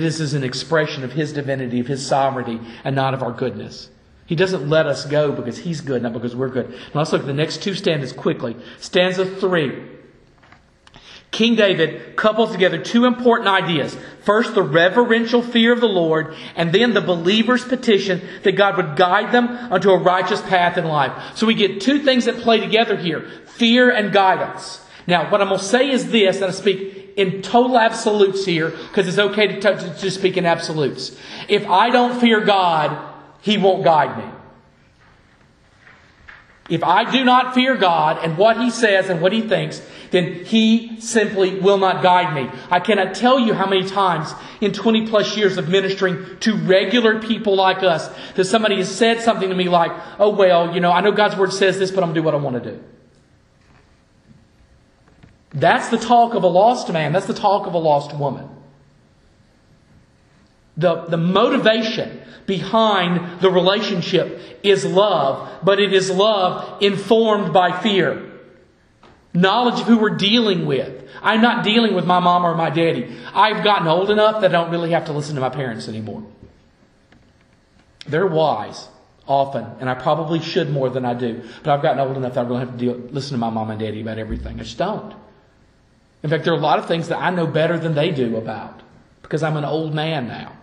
This 0.00 0.20
is 0.20 0.34
an 0.34 0.42
expression 0.42 1.04
of 1.04 1.12
His 1.12 1.32
divinity, 1.32 1.80
of 1.80 1.86
His 1.86 2.06
sovereignty, 2.06 2.60
and 2.82 2.96
not 2.96 3.14
of 3.14 3.22
our 3.22 3.32
goodness. 3.32 3.90
He 4.26 4.34
doesn't 4.34 4.68
let 4.68 4.86
us 4.86 5.04
go 5.06 5.32
because 5.32 5.58
He's 5.58 5.80
good, 5.80 6.02
not 6.02 6.12
because 6.12 6.34
we're 6.34 6.48
good. 6.48 6.70
Now 6.70 7.00
let's 7.00 7.12
look 7.12 7.22
at 7.22 7.26
the 7.26 7.32
next 7.32 7.62
two 7.62 7.74
stanzas 7.74 8.12
quickly. 8.12 8.56
Stanza 8.78 9.24
three. 9.24 9.90
King 11.30 11.56
David 11.56 12.14
couples 12.14 12.52
together 12.52 12.78
two 12.78 13.06
important 13.06 13.48
ideas. 13.48 13.96
First, 14.22 14.54
the 14.54 14.62
reverential 14.62 15.42
fear 15.42 15.72
of 15.72 15.80
the 15.80 15.88
Lord, 15.88 16.34
and 16.54 16.72
then 16.72 16.94
the 16.94 17.00
believer's 17.00 17.64
petition 17.64 18.20
that 18.44 18.52
God 18.52 18.76
would 18.76 18.94
guide 18.94 19.32
them 19.32 19.48
unto 19.48 19.90
a 19.90 19.98
righteous 19.98 20.40
path 20.42 20.78
in 20.78 20.84
life. 20.84 21.36
So 21.36 21.46
we 21.46 21.54
get 21.54 21.80
two 21.80 21.98
things 21.98 22.26
that 22.26 22.36
play 22.36 22.60
together 22.60 22.96
here 22.96 23.28
fear 23.46 23.90
and 23.90 24.12
guidance. 24.12 24.80
Now, 25.06 25.30
what 25.30 25.40
I'm 25.40 25.48
going 25.48 25.60
to 25.60 25.66
say 25.66 25.90
is 25.90 26.10
this, 26.10 26.36
and 26.36 26.46
I 26.46 26.50
speak 26.50 26.93
in 27.16 27.42
total 27.42 27.78
absolutes 27.78 28.44
here 28.44 28.70
because 28.70 29.08
it's 29.08 29.18
okay 29.18 29.46
to, 29.46 29.60
to, 29.60 29.94
to 29.98 30.10
speak 30.10 30.36
in 30.36 30.46
absolutes. 30.46 31.16
If 31.48 31.66
I 31.66 31.90
don't 31.90 32.20
fear 32.20 32.40
God, 32.40 33.14
He 33.42 33.58
won't 33.58 33.84
guide 33.84 34.18
me. 34.18 34.30
If 36.70 36.82
I 36.82 37.10
do 37.10 37.24
not 37.24 37.54
fear 37.54 37.76
God 37.76 38.24
and 38.24 38.38
what 38.38 38.56
He 38.58 38.70
says 38.70 39.10
and 39.10 39.20
what 39.20 39.32
He 39.32 39.42
thinks, 39.42 39.82
then 40.10 40.44
He 40.44 40.98
simply 41.00 41.60
will 41.60 41.78
not 41.78 42.02
guide 42.02 42.34
me. 42.34 42.50
I 42.70 42.80
cannot 42.80 43.14
tell 43.14 43.38
you 43.38 43.52
how 43.52 43.66
many 43.66 43.86
times 43.86 44.32
in 44.60 44.72
20 44.72 45.06
plus 45.08 45.36
years 45.36 45.58
of 45.58 45.68
ministering 45.68 46.38
to 46.40 46.56
regular 46.56 47.20
people 47.20 47.54
like 47.54 47.82
us 47.82 48.08
that 48.34 48.46
somebody 48.46 48.76
has 48.76 48.94
said 48.94 49.20
something 49.20 49.50
to 49.50 49.54
me 49.54 49.68
like, 49.68 49.92
oh, 50.18 50.30
well, 50.30 50.74
you 50.74 50.80
know, 50.80 50.90
I 50.90 51.00
know 51.02 51.12
God's 51.12 51.36
Word 51.36 51.52
says 51.52 51.78
this, 51.78 51.90
but 51.90 52.02
I'm 52.02 52.12
going 52.12 52.14
to 52.14 52.20
do 52.20 52.24
what 52.24 52.34
I 52.34 52.38
want 52.38 52.62
to 52.62 52.72
do. 52.72 52.82
That's 55.54 55.88
the 55.88 55.98
talk 55.98 56.34
of 56.34 56.42
a 56.42 56.48
lost 56.48 56.92
man. 56.92 57.12
That's 57.12 57.26
the 57.26 57.34
talk 57.34 57.66
of 57.66 57.74
a 57.74 57.78
lost 57.78 58.14
woman. 58.14 58.48
The, 60.76 61.04
the 61.04 61.16
motivation 61.16 62.20
behind 62.46 63.40
the 63.40 63.50
relationship 63.50 64.40
is 64.64 64.84
love, 64.84 65.48
but 65.62 65.78
it 65.78 65.92
is 65.92 66.10
love 66.10 66.82
informed 66.82 67.52
by 67.52 67.80
fear. 67.80 68.32
Knowledge 69.32 69.80
of 69.80 69.86
who 69.86 69.98
we're 69.98 70.16
dealing 70.16 70.66
with. 70.66 71.08
I'm 71.22 71.40
not 71.40 71.64
dealing 71.64 71.94
with 71.94 72.04
my 72.04 72.18
mom 72.18 72.44
or 72.44 72.56
my 72.56 72.70
daddy. 72.70 73.16
I've 73.32 73.62
gotten 73.62 73.86
old 73.86 74.10
enough 74.10 74.40
that 74.40 74.54
I 74.54 74.60
don't 74.60 74.70
really 74.70 74.90
have 74.90 75.06
to 75.06 75.12
listen 75.12 75.36
to 75.36 75.40
my 75.40 75.48
parents 75.48 75.88
anymore. 75.88 76.24
They're 78.06 78.26
wise 78.26 78.88
often, 79.26 79.64
and 79.80 79.88
I 79.88 79.94
probably 79.94 80.40
should 80.40 80.70
more 80.70 80.90
than 80.90 81.04
I 81.04 81.14
do. 81.14 81.42
But 81.62 81.72
I've 81.72 81.82
gotten 81.82 82.00
old 82.00 82.16
enough 82.16 82.34
that 82.34 82.40
I 82.40 82.42
don't 82.42 82.52
really 82.52 82.66
have 82.66 82.72
to 82.72 82.78
deal, 82.78 82.94
listen 83.12 83.32
to 83.32 83.38
my 83.38 83.50
mom 83.50 83.70
and 83.70 83.80
daddy 83.80 84.00
about 84.00 84.18
everything. 84.18 84.60
I 84.60 84.64
just 84.64 84.76
don't. 84.76 85.14
In 86.24 86.30
fact, 86.30 86.44
there 86.44 86.54
are 86.54 86.56
a 86.56 86.60
lot 86.60 86.78
of 86.78 86.88
things 86.88 87.08
that 87.08 87.18
I 87.18 87.28
know 87.28 87.46
better 87.46 87.78
than 87.78 87.94
they 87.94 88.10
do 88.10 88.38
about 88.38 88.80
because 89.20 89.42
I'm 89.42 89.58
an 89.58 89.64
old 89.64 89.94
man 89.94 90.26
now. 90.26 90.56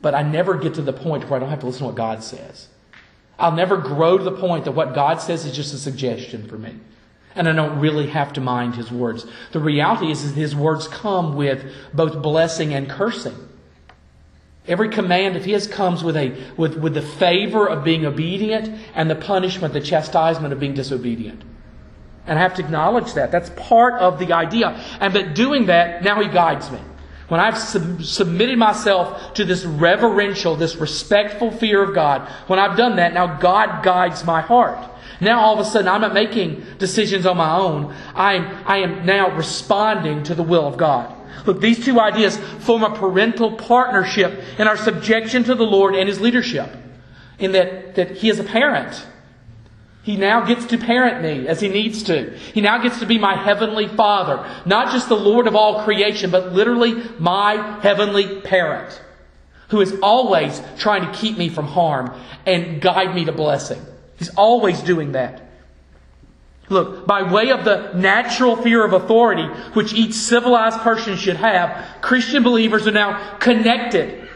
But 0.00 0.14
I 0.14 0.22
never 0.22 0.56
get 0.56 0.74
to 0.74 0.82
the 0.82 0.94
point 0.94 1.28
where 1.28 1.36
I 1.36 1.40
don't 1.40 1.50
have 1.50 1.60
to 1.60 1.66
listen 1.66 1.80
to 1.80 1.86
what 1.86 1.94
God 1.94 2.22
says. 2.22 2.68
I'll 3.38 3.52
never 3.52 3.76
grow 3.76 4.16
to 4.16 4.24
the 4.24 4.32
point 4.32 4.64
that 4.64 4.72
what 4.72 4.94
God 4.94 5.20
says 5.20 5.44
is 5.44 5.54
just 5.54 5.74
a 5.74 5.78
suggestion 5.78 6.48
for 6.48 6.56
me. 6.56 6.74
And 7.34 7.46
I 7.46 7.52
don't 7.52 7.80
really 7.80 8.06
have 8.06 8.32
to 8.32 8.40
mind 8.40 8.76
His 8.76 8.90
words. 8.90 9.26
The 9.52 9.60
reality 9.60 10.10
is 10.10 10.22
His 10.34 10.56
words 10.56 10.88
come 10.88 11.36
with 11.36 11.70
both 11.92 12.22
blessing 12.22 12.72
and 12.72 12.88
cursing. 12.88 13.36
Every 14.66 14.88
command 14.88 15.36
of 15.36 15.44
His 15.44 15.66
comes 15.66 16.02
with, 16.02 16.16
a, 16.16 16.34
with, 16.56 16.78
with 16.78 16.94
the 16.94 17.02
favor 17.02 17.68
of 17.68 17.84
being 17.84 18.06
obedient 18.06 18.70
and 18.94 19.10
the 19.10 19.16
punishment, 19.16 19.74
the 19.74 19.82
chastisement 19.82 20.54
of 20.54 20.60
being 20.60 20.72
disobedient. 20.72 21.42
And 22.26 22.38
I 22.38 22.42
have 22.42 22.54
to 22.54 22.62
acknowledge 22.62 23.14
that. 23.14 23.30
That's 23.30 23.50
part 23.50 23.94
of 23.94 24.18
the 24.18 24.32
idea. 24.32 24.70
And 25.00 25.12
but 25.12 25.34
doing 25.34 25.66
that, 25.66 26.02
now 26.02 26.20
He 26.20 26.28
guides 26.28 26.70
me. 26.70 26.80
When 27.28 27.40
I've 27.40 27.58
sub- 27.58 28.02
submitted 28.04 28.58
myself 28.58 29.34
to 29.34 29.44
this 29.44 29.64
reverential, 29.64 30.54
this 30.54 30.76
respectful 30.76 31.50
fear 31.50 31.82
of 31.82 31.94
God, 31.94 32.28
when 32.46 32.58
I've 32.58 32.76
done 32.76 32.96
that, 32.96 33.14
now 33.14 33.38
God 33.38 33.82
guides 33.82 34.24
my 34.24 34.40
heart. 34.40 34.78
Now 35.20 35.40
all 35.40 35.54
of 35.58 35.66
a 35.66 35.68
sudden 35.68 35.88
I'm 35.88 36.02
not 36.02 36.14
making 36.14 36.64
decisions 36.78 37.26
on 37.26 37.36
my 37.36 37.56
own. 37.56 37.94
I 38.14 38.34
am, 38.34 38.64
I 38.66 38.78
am 38.78 39.06
now 39.06 39.34
responding 39.34 40.22
to 40.24 40.34
the 40.34 40.42
will 40.42 40.66
of 40.66 40.76
God. 40.76 41.12
Look, 41.46 41.60
these 41.60 41.84
two 41.84 42.00
ideas 42.00 42.36
form 42.60 42.82
a 42.82 42.94
parental 42.94 43.52
partnership 43.52 44.42
in 44.58 44.66
our 44.66 44.76
subjection 44.76 45.44
to 45.44 45.54
the 45.54 45.64
Lord 45.64 45.94
and 45.94 46.08
His 46.08 46.20
leadership. 46.20 46.70
In 47.38 47.52
that, 47.52 47.94
that 47.96 48.12
He 48.12 48.28
is 48.28 48.38
a 48.38 48.44
parent. 48.44 49.06
He 50.06 50.16
now 50.16 50.44
gets 50.44 50.66
to 50.66 50.78
parent 50.78 51.20
me 51.20 51.48
as 51.48 51.60
he 51.60 51.66
needs 51.66 52.04
to. 52.04 52.30
He 52.54 52.60
now 52.60 52.78
gets 52.78 53.00
to 53.00 53.06
be 53.06 53.18
my 53.18 53.34
heavenly 53.34 53.88
father. 53.88 54.48
Not 54.64 54.92
just 54.92 55.08
the 55.08 55.16
Lord 55.16 55.48
of 55.48 55.56
all 55.56 55.82
creation, 55.82 56.30
but 56.30 56.52
literally 56.52 56.94
my 57.18 57.80
heavenly 57.80 58.40
parent. 58.42 59.02
Who 59.70 59.80
is 59.80 59.98
always 60.04 60.62
trying 60.78 61.10
to 61.10 61.18
keep 61.18 61.36
me 61.36 61.48
from 61.48 61.66
harm 61.66 62.16
and 62.46 62.80
guide 62.80 63.16
me 63.16 63.24
to 63.24 63.32
blessing. 63.32 63.84
He's 64.16 64.32
always 64.36 64.80
doing 64.80 65.10
that. 65.12 65.42
Look, 66.68 67.04
by 67.04 67.24
way 67.24 67.50
of 67.50 67.64
the 67.64 67.90
natural 67.96 68.54
fear 68.54 68.84
of 68.84 68.92
authority, 68.92 69.48
which 69.72 69.92
each 69.92 70.14
civilized 70.14 70.78
person 70.82 71.16
should 71.16 71.36
have, 71.38 71.84
Christian 72.00 72.44
believers 72.44 72.86
are 72.86 72.92
now 72.92 73.38
connected 73.38 74.28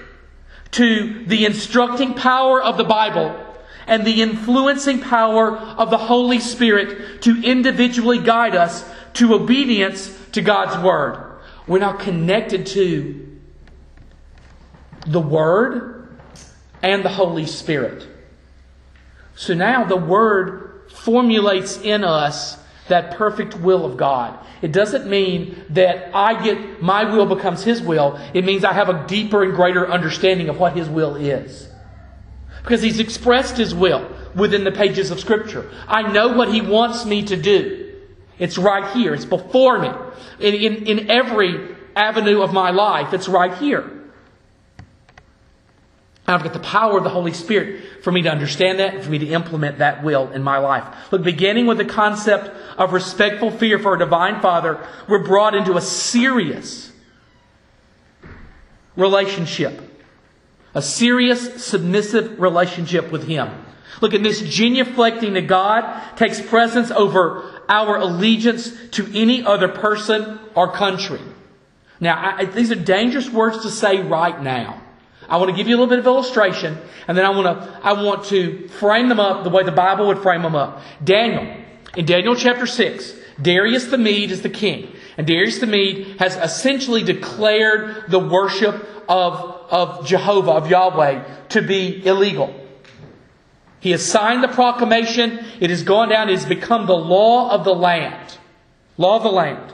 to 0.72 1.24
the 1.26 1.44
instructing 1.44 2.14
power 2.14 2.60
of 2.60 2.76
the 2.76 2.82
Bible 2.82 3.49
and 3.86 4.06
the 4.06 4.22
influencing 4.22 5.00
power 5.00 5.56
of 5.56 5.90
the 5.90 5.98
Holy 5.98 6.38
Spirit 6.38 7.22
to 7.22 7.42
individually 7.42 8.18
guide 8.18 8.54
us 8.54 8.88
to 9.14 9.34
obedience 9.34 10.16
to 10.32 10.42
God's 10.42 10.82
Word. 10.82 11.38
We're 11.66 11.78
now 11.78 11.92
connected 11.92 12.66
to 12.68 13.38
the 15.06 15.20
Word 15.20 16.16
and 16.82 17.04
the 17.04 17.08
Holy 17.08 17.46
Spirit. 17.46 18.06
So 19.34 19.54
now 19.54 19.84
the 19.84 19.96
Word 19.96 20.90
formulates 20.90 21.78
in 21.80 22.04
us 22.04 22.58
that 22.88 23.16
perfect 23.16 23.54
will 23.56 23.84
of 23.84 23.96
God. 23.96 24.38
It 24.62 24.72
doesn't 24.72 25.08
mean 25.08 25.64
that 25.70 26.14
I 26.14 26.42
get, 26.42 26.82
my 26.82 27.04
will 27.04 27.26
becomes 27.26 27.64
His 27.64 27.80
will. 27.80 28.20
It 28.34 28.44
means 28.44 28.64
I 28.64 28.72
have 28.72 28.88
a 28.88 29.06
deeper 29.06 29.42
and 29.42 29.54
greater 29.54 29.88
understanding 29.88 30.48
of 30.48 30.58
what 30.58 30.76
His 30.76 30.88
will 30.88 31.16
is. 31.16 31.69
Because 32.70 32.84
he's 32.84 33.00
expressed 33.00 33.56
his 33.56 33.74
will 33.74 34.08
within 34.36 34.62
the 34.62 34.70
pages 34.70 35.10
of 35.10 35.18
Scripture. 35.18 35.68
I 35.88 36.02
know 36.12 36.28
what 36.28 36.54
he 36.54 36.60
wants 36.60 37.04
me 37.04 37.24
to 37.24 37.36
do. 37.36 37.96
It's 38.38 38.56
right 38.58 38.96
here. 38.96 39.12
It's 39.12 39.24
before 39.24 39.80
me. 39.80 39.88
In, 40.38 40.54
in, 40.54 40.86
in 40.86 41.10
every 41.10 41.74
avenue 41.96 42.42
of 42.42 42.52
my 42.52 42.70
life, 42.70 43.12
it's 43.12 43.28
right 43.28 43.52
here. 43.58 43.90
I've 46.28 46.44
got 46.44 46.52
the 46.52 46.60
power 46.60 46.96
of 46.96 47.02
the 47.02 47.10
Holy 47.10 47.32
Spirit 47.32 48.04
for 48.04 48.12
me 48.12 48.22
to 48.22 48.30
understand 48.30 48.78
that 48.78 49.02
for 49.02 49.10
me 49.10 49.18
to 49.18 49.26
implement 49.26 49.78
that 49.78 50.04
will 50.04 50.30
in 50.30 50.44
my 50.44 50.58
life. 50.58 51.10
Look, 51.10 51.24
beginning 51.24 51.66
with 51.66 51.78
the 51.78 51.84
concept 51.84 52.56
of 52.78 52.92
respectful 52.92 53.50
fear 53.50 53.80
for 53.80 53.96
a 53.96 53.98
divine 53.98 54.40
Father, 54.40 54.78
we're 55.08 55.24
brought 55.24 55.56
into 55.56 55.76
a 55.76 55.80
serious 55.80 56.92
relationship 58.94 59.89
a 60.74 60.82
serious, 60.82 61.64
submissive 61.64 62.40
relationship 62.40 63.10
with 63.10 63.26
Him. 63.26 63.48
Look, 64.00 64.14
at 64.14 64.22
this 64.22 64.40
genuflecting 64.40 65.34
to 65.34 65.42
God 65.42 66.16
takes 66.16 66.40
precedence 66.40 66.90
over 66.90 67.62
our 67.68 67.96
allegiance 67.96 68.72
to 68.92 69.06
any 69.14 69.44
other 69.44 69.68
person 69.68 70.38
or 70.54 70.72
country. 70.72 71.20
Now, 72.00 72.36
I, 72.36 72.46
these 72.46 72.72
are 72.72 72.76
dangerous 72.76 73.28
words 73.28 73.62
to 73.62 73.70
say 73.70 74.00
right 74.00 74.40
now. 74.40 74.82
I 75.28 75.36
want 75.36 75.50
to 75.50 75.56
give 75.56 75.68
you 75.68 75.76
a 75.76 75.78
little 75.78 75.90
bit 75.90 76.00
of 76.00 76.06
illustration, 76.06 76.78
and 77.06 77.16
then 77.16 77.24
I 77.24 77.30
want 77.30 77.60
to, 77.60 77.80
I 77.86 77.92
want 77.92 78.24
to 78.26 78.68
frame 78.68 79.08
them 79.08 79.20
up 79.20 79.44
the 79.44 79.50
way 79.50 79.62
the 79.62 79.70
Bible 79.70 80.08
would 80.08 80.18
frame 80.18 80.42
them 80.42 80.56
up. 80.56 80.82
Daniel, 81.04 81.56
in 81.96 82.06
Daniel 82.06 82.34
chapter 82.34 82.66
6, 82.66 83.14
Darius 83.40 83.86
the 83.86 83.98
Mede 83.98 84.32
is 84.32 84.42
the 84.42 84.48
king. 84.50 84.92
And 85.16 85.26
Darius 85.26 85.58
the 85.58 85.66
Mede 85.66 86.18
has 86.18 86.36
essentially 86.36 87.02
declared 87.02 88.10
the 88.10 88.18
worship 88.18 88.86
of 89.08 89.59
of 89.70 90.06
Jehovah, 90.06 90.52
of 90.52 90.70
Yahweh, 90.70 91.24
to 91.50 91.62
be 91.62 92.04
illegal. 92.04 92.54
He 93.80 93.92
has 93.92 94.04
signed 94.04 94.42
the 94.44 94.48
proclamation. 94.48 95.44
It 95.58 95.70
has 95.70 95.82
gone 95.82 96.10
down. 96.10 96.28
It 96.28 96.34
has 96.34 96.44
become 96.44 96.86
the 96.86 96.96
law 96.96 97.50
of 97.50 97.64
the 97.64 97.74
land. 97.74 98.36
Law 98.98 99.16
of 99.16 99.22
the 99.22 99.30
land. 99.30 99.72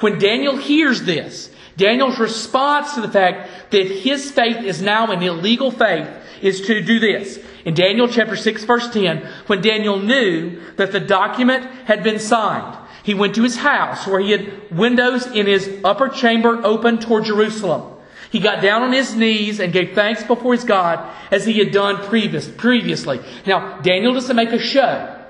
When 0.00 0.18
Daniel 0.18 0.56
hears 0.56 1.02
this, 1.02 1.50
Daniel's 1.76 2.18
response 2.18 2.94
to 2.94 3.00
the 3.00 3.10
fact 3.10 3.70
that 3.70 3.86
his 3.86 4.30
faith 4.30 4.64
is 4.64 4.82
now 4.82 5.10
an 5.10 5.22
illegal 5.22 5.70
faith 5.70 6.08
is 6.40 6.62
to 6.62 6.82
do 6.82 6.98
this. 6.98 7.38
In 7.64 7.74
Daniel 7.74 8.08
chapter 8.08 8.36
6 8.36 8.64
verse 8.64 8.90
10, 8.90 9.18
when 9.46 9.62
Daniel 9.62 9.98
knew 9.98 10.60
that 10.76 10.92
the 10.92 11.00
document 11.00 11.64
had 11.84 12.02
been 12.02 12.18
signed, 12.18 12.76
he 13.04 13.14
went 13.14 13.34
to 13.36 13.42
his 13.42 13.56
house 13.56 14.06
where 14.06 14.20
he 14.20 14.32
had 14.32 14.70
windows 14.70 15.26
in 15.26 15.46
his 15.46 15.80
upper 15.84 16.08
chamber 16.08 16.60
open 16.64 16.98
toward 16.98 17.24
Jerusalem. 17.24 17.91
He 18.32 18.40
got 18.40 18.62
down 18.62 18.82
on 18.82 18.92
his 18.94 19.14
knees 19.14 19.60
and 19.60 19.74
gave 19.74 19.92
thanks 19.94 20.22
before 20.22 20.54
his 20.54 20.64
God 20.64 21.14
as 21.30 21.44
he 21.44 21.58
had 21.58 21.70
done 21.70 22.02
previous, 22.08 22.48
previously. 22.48 23.20
Now, 23.46 23.78
Daniel 23.80 24.14
doesn't 24.14 24.34
make 24.34 24.52
a 24.52 24.58
show. 24.58 25.22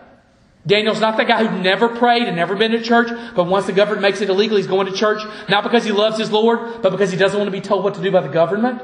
Daniel's 0.65 1.01
not 1.01 1.17
the 1.17 1.25
guy 1.25 1.45
who 1.45 1.61
never 1.61 1.89
prayed 1.89 2.29
and 2.29 2.37
never 2.37 2.55
been 2.55 2.71
to 2.71 2.81
church, 2.81 3.09
but 3.35 3.49
once 3.49 3.67
the 3.67 3.73
government 3.73 4.03
makes 4.03 4.21
it 4.21 4.31
illegal, 4.31 4.57
he's 4.57 4.69
going 4.69 4.87
to 4.87 4.93
church, 4.93 5.21
not 5.49 5.65
because 5.65 5.85
he 5.85 5.91
loves 5.91 6.17
his 6.17 6.31
Lord, 6.31 6.81
but 6.81 6.91
because 6.91 7.11
he 7.11 7.19
doesn't 7.19 7.37
want 7.37 7.49
to 7.49 7.53
be 7.53 7.61
told 7.61 7.83
what 7.83 7.95
to 7.95 8.03
do 8.03 8.13
by 8.13 8.21
the 8.21 8.29
government. 8.29 8.81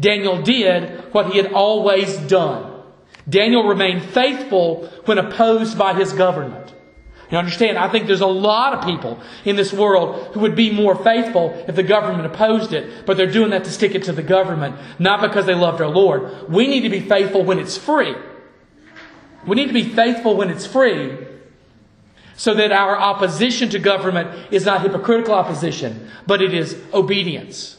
Daniel 0.00 0.40
did 0.40 1.12
what 1.12 1.30
he 1.30 1.36
had 1.36 1.52
always 1.52 2.16
done. 2.16 2.84
Daniel 3.28 3.68
remained 3.68 4.02
faithful 4.02 4.88
when 5.04 5.18
opposed 5.18 5.76
by 5.76 5.92
his 5.92 6.14
government. 6.14 6.72
You 7.30 7.38
understand? 7.38 7.76
I 7.76 7.88
think 7.88 8.06
there's 8.06 8.20
a 8.20 8.26
lot 8.26 8.74
of 8.74 8.84
people 8.84 9.18
in 9.44 9.56
this 9.56 9.72
world 9.72 10.32
who 10.32 10.40
would 10.40 10.54
be 10.54 10.70
more 10.70 10.94
faithful 10.94 11.52
if 11.66 11.74
the 11.74 11.82
government 11.82 12.26
opposed 12.26 12.72
it, 12.72 13.04
but 13.04 13.16
they're 13.16 13.30
doing 13.30 13.50
that 13.50 13.64
to 13.64 13.70
stick 13.70 13.94
it 13.94 14.04
to 14.04 14.12
the 14.12 14.22
government, 14.22 14.76
not 14.98 15.20
because 15.20 15.44
they 15.44 15.54
loved 15.54 15.80
our 15.80 15.88
Lord. 15.88 16.48
We 16.48 16.68
need 16.68 16.82
to 16.82 16.88
be 16.88 17.00
faithful 17.00 17.42
when 17.42 17.58
it's 17.58 17.76
free. 17.76 18.14
We 19.44 19.56
need 19.56 19.66
to 19.66 19.72
be 19.72 19.88
faithful 19.88 20.36
when 20.36 20.50
it's 20.50 20.66
free 20.66 21.26
so 22.36 22.54
that 22.54 22.70
our 22.70 22.96
opposition 22.96 23.70
to 23.70 23.78
government 23.78 24.52
is 24.52 24.66
not 24.66 24.82
hypocritical 24.82 25.34
opposition, 25.34 26.08
but 26.26 26.42
it 26.42 26.52
is 26.52 26.80
obedience. 26.92 27.78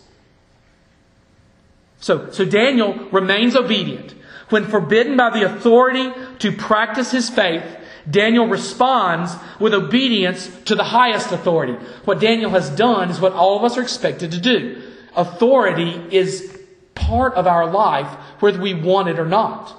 So, 2.00 2.32
so 2.32 2.44
Daniel 2.44 2.94
remains 3.12 3.56
obedient. 3.56 4.16
When 4.50 4.66
forbidden 4.66 5.18
by 5.18 5.30
the 5.32 5.44
authority 5.44 6.12
to 6.40 6.52
practice 6.54 7.12
his 7.12 7.30
faith, 7.30 7.64
Daniel 8.10 8.48
responds 8.48 9.36
with 9.60 9.74
obedience 9.74 10.50
to 10.66 10.76
the 10.76 10.84
highest 10.84 11.32
authority. 11.32 11.74
What 12.06 12.20
Daniel 12.20 12.52
has 12.52 12.70
done 12.70 13.10
is 13.10 13.20
what 13.20 13.34
all 13.34 13.58
of 13.58 13.64
us 13.64 13.78
are 13.78 13.82
expected 13.82 14.32
to 14.32 14.40
do. 14.40 14.82
Authority 15.16 16.02
is 16.12 16.58
part 16.96 17.34
of 17.34 17.48
our 17.48 17.70
life, 17.70 18.08
whether 18.40 18.62
we 18.62 18.74
want 18.74 19.10
it 19.10 19.20
or 19.20 19.26
not. 19.26 19.76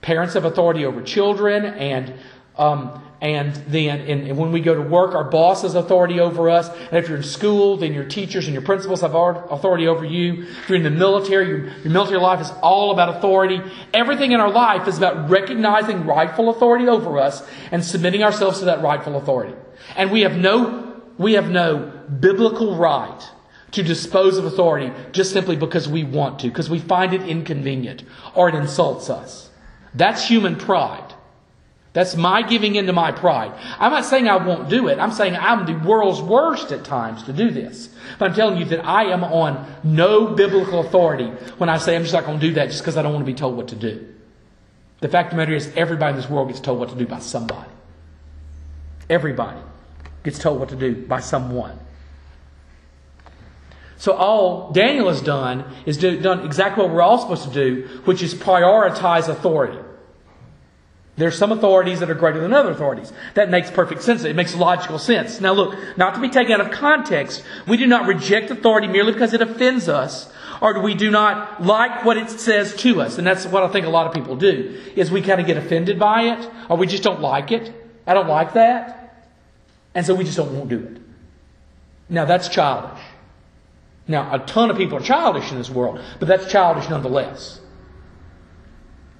Parents 0.00 0.34
have 0.34 0.44
authority 0.44 0.84
over 0.84 1.02
children, 1.02 1.64
and 1.64 2.14
um, 2.56 3.02
and 3.20 3.52
then 3.66 4.00
and, 4.02 4.38
when 4.38 4.52
we 4.52 4.60
go 4.60 4.74
to 4.74 4.80
work, 4.80 5.14
our 5.14 5.24
boss 5.24 5.62
has 5.62 5.74
authority 5.74 6.20
over 6.20 6.48
us. 6.48 6.68
And 6.68 6.96
if 6.96 7.08
you're 7.08 7.16
in 7.16 7.24
school, 7.24 7.76
then 7.76 7.92
your 7.92 8.04
teachers 8.04 8.46
and 8.46 8.54
your 8.54 8.62
principals 8.62 9.00
have 9.00 9.14
authority 9.14 9.88
over 9.88 10.04
you. 10.04 10.44
If 10.44 10.68
you're 10.68 10.76
in 10.76 10.84
the 10.84 10.90
military, 10.90 11.48
your, 11.48 11.64
your 11.78 11.92
military 11.92 12.20
life 12.20 12.40
is 12.40 12.52
all 12.62 12.92
about 12.92 13.16
authority. 13.16 13.60
Everything 13.92 14.32
in 14.32 14.40
our 14.40 14.50
life 14.50 14.86
is 14.86 14.98
about 14.98 15.28
recognizing 15.28 16.06
rightful 16.06 16.48
authority 16.48 16.86
over 16.86 17.18
us 17.18 17.42
and 17.72 17.84
submitting 17.84 18.22
ourselves 18.22 18.60
to 18.60 18.66
that 18.66 18.82
rightful 18.82 19.16
authority. 19.16 19.54
And 19.96 20.12
we 20.12 20.20
have 20.20 20.36
no, 20.36 21.02
we 21.18 21.32
have 21.32 21.50
no 21.50 21.92
biblical 22.20 22.76
right 22.76 23.28
to 23.72 23.82
dispose 23.82 24.38
of 24.38 24.44
authority 24.44 24.92
just 25.10 25.32
simply 25.32 25.56
because 25.56 25.88
we 25.88 26.04
want 26.04 26.38
to, 26.40 26.48
because 26.48 26.70
we 26.70 26.78
find 26.78 27.12
it 27.12 27.22
inconvenient 27.22 28.04
or 28.34 28.48
it 28.48 28.54
insults 28.54 29.10
us. 29.10 29.50
That's 29.92 30.28
human 30.28 30.54
pride. 30.54 31.14
That's 31.98 32.14
my 32.14 32.42
giving 32.42 32.76
into 32.76 32.92
my 32.92 33.10
pride. 33.10 33.52
I'm 33.80 33.90
not 33.90 34.04
saying 34.04 34.28
I 34.28 34.36
won't 34.36 34.68
do 34.68 34.86
it. 34.86 35.00
I'm 35.00 35.10
saying 35.10 35.34
I'm 35.34 35.66
the 35.66 35.84
world's 35.84 36.22
worst 36.22 36.70
at 36.70 36.84
times 36.84 37.24
to 37.24 37.32
do 37.32 37.50
this. 37.50 37.88
But 38.20 38.30
I'm 38.30 38.36
telling 38.36 38.56
you 38.56 38.66
that 38.66 38.86
I 38.86 39.06
am 39.06 39.24
on 39.24 39.66
no 39.82 40.28
biblical 40.28 40.78
authority 40.78 41.26
when 41.56 41.68
I 41.68 41.78
say 41.78 41.96
I'm 41.96 42.02
just 42.02 42.14
not 42.14 42.24
going 42.24 42.38
to 42.38 42.46
do 42.46 42.54
that 42.54 42.66
just 42.66 42.82
because 42.82 42.96
I 42.96 43.02
don't 43.02 43.14
want 43.14 43.26
to 43.26 43.32
be 43.32 43.36
told 43.36 43.56
what 43.56 43.66
to 43.70 43.74
do. 43.74 44.14
The 45.00 45.08
fact 45.08 45.26
of 45.26 45.30
the 45.32 45.36
matter 45.38 45.52
is, 45.52 45.72
everybody 45.74 46.10
in 46.10 46.20
this 46.20 46.30
world 46.30 46.46
gets 46.46 46.60
told 46.60 46.78
what 46.78 46.90
to 46.90 46.94
do 46.94 47.04
by 47.04 47.18
somebody. 47.18 47.68
Everybody 49.10 49.58
gets 50.22 50.38
told 50.38 50.60
what 50.60 50.68
to 50.68 50.76
do 50.76 51.04
by 51.04 51.18
someone. 51.18 51.80
So 53.96 54.12
all 54.12 54.70
Daniel 54.70 55.08
has 55.08 55.20
done 55.20 55.64
is 55.84 55.96
do, 55.96 56.20
done 56.20 56.46
exactly 56.46 56.84
what 56.84 56.94
we're 56.94 57.02
all 57.02 57.18
supposed 57.18 57.42
to 57.42 57.52
do, 57.52 57.88
which 58.04 58.22
is 58.22 58.36
prioritize 58.36 59.28
authority. 59.28 59.80
There's 61.18 61.36
some 61.36 61.52
authorities 61.52 62.00
that 62.00 62.10
are 62.10 62.14
greater 62.14 62.40
than 62.40 62.54
other 62.54 62.70
authorities. 62.70 63.12
That 63.34 63.50
makes 63.50 63.70
perfect 63.70 64.02
sense. 64.02 64.24
It 64.24 64.36
makes 64.36 64.54
logical 64.54 64.98
sense. 64.98 65.40
Now 65.40 65.52
look, 65.52 65.76
not 65.96 66.14
to 66.14 66.20
be 66.20 66.28
taken 66.28 66.52
out 66.52 66.60
of 66.60 66.70
context, 66.70 67.42
we 67.66 67.76
do 67.76 67.86
not 67.86 68.06
reject 68.06 68.50
authority 68.50 68.86
merely 68.86 69.12
because 69.12 69.34
it 69.34 69.42
offends 69.42 69.88
us, 69.88 70.32
or 70.62 70.80
we 70.80 70.94
do 70.94 71.10
not 71.10 71.62
like 71.62 72.04
what 72.04 72.16
it 72.16 72.30
says 72.30 72.74
to 72.76 73.00
us. 73.02 73.18
And 73.18 73.26
that's 73.26 73.46
what 73.46 73.64
I 73.64 73.68
think 73.68 73.84
a 73.84 73.90
lot 73.90 74.06
of 74.06 74.14
people 74.14 74.36
do, 74.36 74.80
is 74.94 75.10
we 75.10 75.20
kind 75.20 75.40
of 75.40 75.46
get 75.46 75.56
offended 75.56 75.98
by 75.98 76.22
it, 76.22 76.50
or 76.70 76.76
we 76.76 76.86
just 76.86 77.02
don't 77.02 77.20
like 77.20 77.50
it. 77.50 77.72
I 78.06 78.14
don't 78.14 78.28
like 78.28 78.54
that. 78.54 79.26
And 79.94 80.06
so 80.06 80.14
we 80.14 80.24
just 80.24 80.36
don't 80.36 80.54
won't 80.54 80.68
do 80.70 80.78
it. 80.78 81.02
Now 82.08 82.24
that's 82.24 82.48
childish. 82.48 83.02
Now, 84.06 84.34
a 84.34 84.38
ton 84.38 84.70
of 84.70 84.78
people 84.78 84.96
are 84.96 85.02
childish 85.02 85.52
in 85.52 85.58
this 85.58 85.68
world, 85.68 86.00
but 86.18 86.28
that's 86.28 86.50
childish 86.50 86.88
nonetheless. 86.88 87.60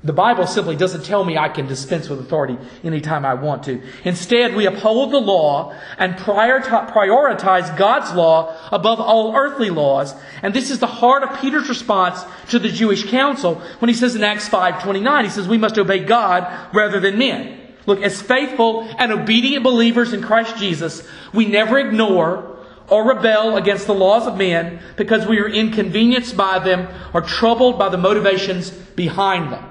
The 0.04 0.12
Bible 0.12 0.46
simply 0.46 0.76
doesn't 0.76 1.04
tell 1.04 1.24
me 1.24 1.36
I 1.36 1.48
can 1.48 1.66
dispense 1.66 2.08
with 2.08 2.20
authority 2.20 2.56
anytime 2.84 3.24
I 3.24 3.34
want 3.34 3.64
to. 3.64 3.82
Instead, 4.04 4.54
we 4.54 4.64
uphold 4.64 5.10
the 5.10 5.18
law 5.18 5.74
and 5.98 6.14
prioritize 6.14 7.76
God's 7.76 8.12
law 8.14 8.56
above 8.70 9.00
all 9.00 9.34
earthly 9.34 9.70
laws. 9.70 10.14
And 10.40 10.54
this 10.54 10.70
is 10.70 10.78
the 10.78 10.86
heart 10.86 11.24
of 11.24 11.40
Peter's 11.40 11.68
response 11.68 12.24
to 12.50 12.60
the 12.60 12.68
Jewish 12.68 13.10
council 13.10 13.56
when 13.80 13.88
he 13.88 13.94
says 13.94 14.14
in 14.14 14.22
Acts 14.22 14.48
5:29, 14.48 15.24
he 15.24 15.30
says 15.30 15.48
we 15.48 15.58
must 15.58 15.76
obey 15.78 16.04
God 16.04 16.46
rather 16.72 17.00
than 17.00 17.18
men. 17.18 17.58
Look, 17.86 18.00
as 18.00 18.22
faithful 18.22 18.88
and 18.98 19.10
obedient 19.10 19.64
believers 19.64 20.12
in 20.12 20.22
Christ 20.22 20.58
Jesus, 20.58 21.02
we 21.32 21.46
never 21.46 21.76
ignore 21.76 22.56
or 22.88 23.08
rebel 23.08 23.56
against 23.56 23.88
the 23.88 23.94
laws 23.94 24.28
of 24.28 24.38
men 24.38 24.78
because 24.96 25.26
we 25.26 25.40
are 25.40 25.48
inconvenienced 25.48 26.36
by 26.36 26.60
them 26.60 26.86
or 27.12 27.20
troubled 27.20 27.80
by 27.80 27.88
the 27.88 27.98
motivations 27.98 28.70
behind 28.70 29.52
them. 29.52 29.64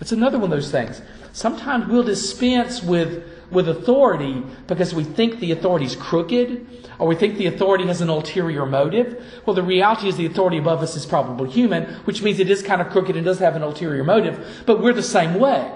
It's 0.00 0.12
another 0.12 0.38
one 0.38 0.52
of 0.52 0.58
those 0.58 0.70
things. 0.70 1.00
Sometimes 1.32 1.86
we'll 1.86 2.02
dispense 2.02 2.82
with, 2.82 3.24
with 3.50 3.68
authority 3.68 4.42
because 4.66 4.94
we 4.94 5.04
think 5.04 5.40
the 5.40 5.52
authority 5.52 5.86
is 5.86 5.96
crooked 5.96 6.66
or 6.98 7.08
we 7.08 7.14
think 7.14 7.38
the 7.38 7.46
authority 7.46 7.86
has 7.86 8.00
an 8.00 8.08
ulterior 8.08 8.66
motive. 8.66 9.22
Well, 9.46 9.54
the 9.54 9.62
reality 9.62 10.08
is 10.08 10.16
the 10.16 10.26
authority 10.26 10.58
above 10.58 10.82
us 10.82 10.96
is 10.96 11.06
probably 11.06 11.50
human, 11.50 11.84
which 12.04 12.22
means 12.22 12.38
it 12.38 12.50
is 12.50 12.62
kind 12.62 12.80
of 12.80 12.90
crooked 12.90 13.16
and 13.16 13.24
does 13.24 13.38
have 13.38 13.56
an 13.56 13.62
ulterior 13.62 14.04
motive, 14.04 14.62
but 14.66 14.80
we're 14.80 14.92
the 14.92 15.02
same 15.02 15.34
way. 15.34 15.72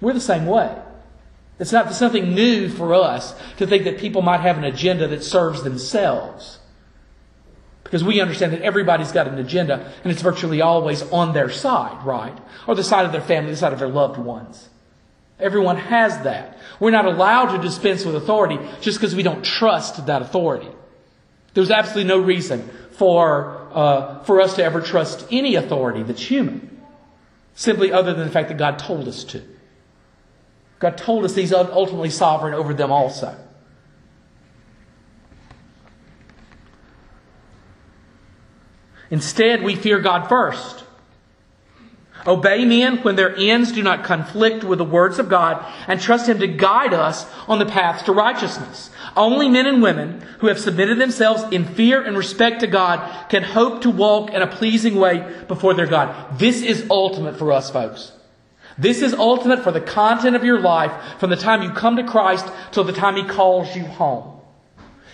We're 0.00 0.12
the 0.12 0.20
same 0.20 0.46
way. 0.46 0.76
It's 1.58 1.72
not 1.72 1.92
something 1.94 2.34
new 2.34 2.68
for 2.68 2.92
us 2.92 3.34
to 3.56 3.66
think 3.66 3.84
that 3.84 3.98
people 3.98 4.20
might 4.20 4.40
have 4.40 4.58
an 4.58 4.64
agenda 4.64 5.08
that 5.08 5.24
serves 5.24 5.62
themselves. 5.62 6.58
Because 7.86 8.02
we 8.02 8.20
understand 8.20 8.52
that 8.52 8.62
everybody's 8.62 9.12
got 9.12 9.28
an 9.28 9.38
agenda 9.38 9.92
and 10.02 10.12
it's 10.12 10.20
virtually 10.20 10.60
always 10.60 11.02
on 11.12 11.34
their 11.34 11.48
side, 11.48 12.04
right? 12.04 12.36
Or 12.66 12.74
the 12.74 12.82
side 12.82 13.06
of 13.06 13.12
their 13.12 13.20
family, 13.20 13.52
the 13.52 13.56
side 13.56 13.72
of 13.72 13.78
their 13.78 13.88
loved 13.88 14.18
ones. 14.18 14.68
Everyone 15.38 15.76
has 15.76 16.18
that. 16.24 16.58
We're 16.80 16.90
not 16.90 17.04
allowed 17.04 17.56
to 17.56 17.62
dispense 17.62 18.04
with 18.04 18.16
authority 18.16 18.58
just 18.80 18.98
because 18.98 19.14
we 19.14 19.22
don't 19.22 19.44
trust 19.44 20.04
that 20.06 20.20
authority. 20.20 20.68
There's 21.54 21.70
absolutely 21.70 22.08
no 22.08 22.18
reason 22.18 22.68
for, 22.92 23.68
uh, 23.72 24.24
for 24.24 24.40
us 24.40 24.56
to 24.56 24.64
ever 24.64 24.80
trust 24.80 25.24
any 25.30 25.54
authority 25.54 26.02
that's 26.02 26.22
human, 26.22 26.82
simply 27.54 27.92
other 27.92 28.14
than 28.14 28.26
the 28.26 28.32
fact 28.32 28.48
that 28.48 28.58
God 28.58 28.80
told 28.80 29.06
us 29.06 29.22
to. 29.24 29.42
God 30.80 30.98
told 30.98 31.24
us 31.24 31.36
He's 31.36 31.52
ultimately 31.52 32.10
sovereign 32.10 32.52
over 32.52 32.74
them 32.74 32.90
also. 32.90 33.36
Instead, 39.10 39.62
we 39.62 39.76
fear 39.76 40.00
God 40.00 40.28
first. 40.28 40.84
Obey 42.26 42.64
men 42.64 42.98
when 42.98 43.14
their 43.14 43.36
ends 43.36 43.70
do 43.70 43.82
not 43.82 44.02
conflict 44.02 44.64
with 44.64 44.78
the 44.78 44.84
words 44.84 45.20
of 45.20 45.28
God 45.28 45.64
and 45.86 46.00
trust 46.00 46.28
Him 46.28 46.40
to 46.40 46.48
guide 46.48 46.92
us 46.92 47.24
on 47.46 47.60
the 47.60 47.66
path 47.66 48.04
to 48.06 48.12
righteousness. 48.12 48.90
Only 49.16 49.48
men 49.48 49.66
and 49.66 49.80
women 49.80 50.22
who 50.40 50.48
have 50.48 50.58
submitted 50.58 50.98
themselves 50.98 51.44
in 51.52 51.64
fear 51.64 52.02
and 52.02 52.16
respect 52.16 52.60
to 52.60 52.66
God 52.66 53.28
can 53.28 53.44
hope 53.44 53.82
to 53.82 53.90
walk 53.90 54.30
in 54.30 54.42
a 54.42 54.46
pleasing 54.46 54.96
way 54.96 55.44
before 55.46 55.74
their 55.74 55.86
God. 55.86 56.38
This 56.38 56.62
is 56.62 56.86
ultimate 56.90 57.38
for 57.38 57.52
us, 57.52 57.70
folks. 57.70 58.10
This 58.76 59.02
is 59.02 59.14
ultimate 59.14 59.62
for 59.62 59.70
the 59.70 59.80
content 59.80 60.36
of 60.36 60.44
your 60.44 60.60
life 60.60 61.18
from 61.18 61.30
the 61.30 61.36
time 61.36 61.62
you 61.62 61.70
come 61.70 61.96
to 61.96 62.04
Christ 62.04 62.46
till 62.72 62.84
the 62.84 62.92
time 62.92 63.16
He 63.16 63.24
calls 63.24 63.74
you 63.76 63.84
home. 63.84 64.35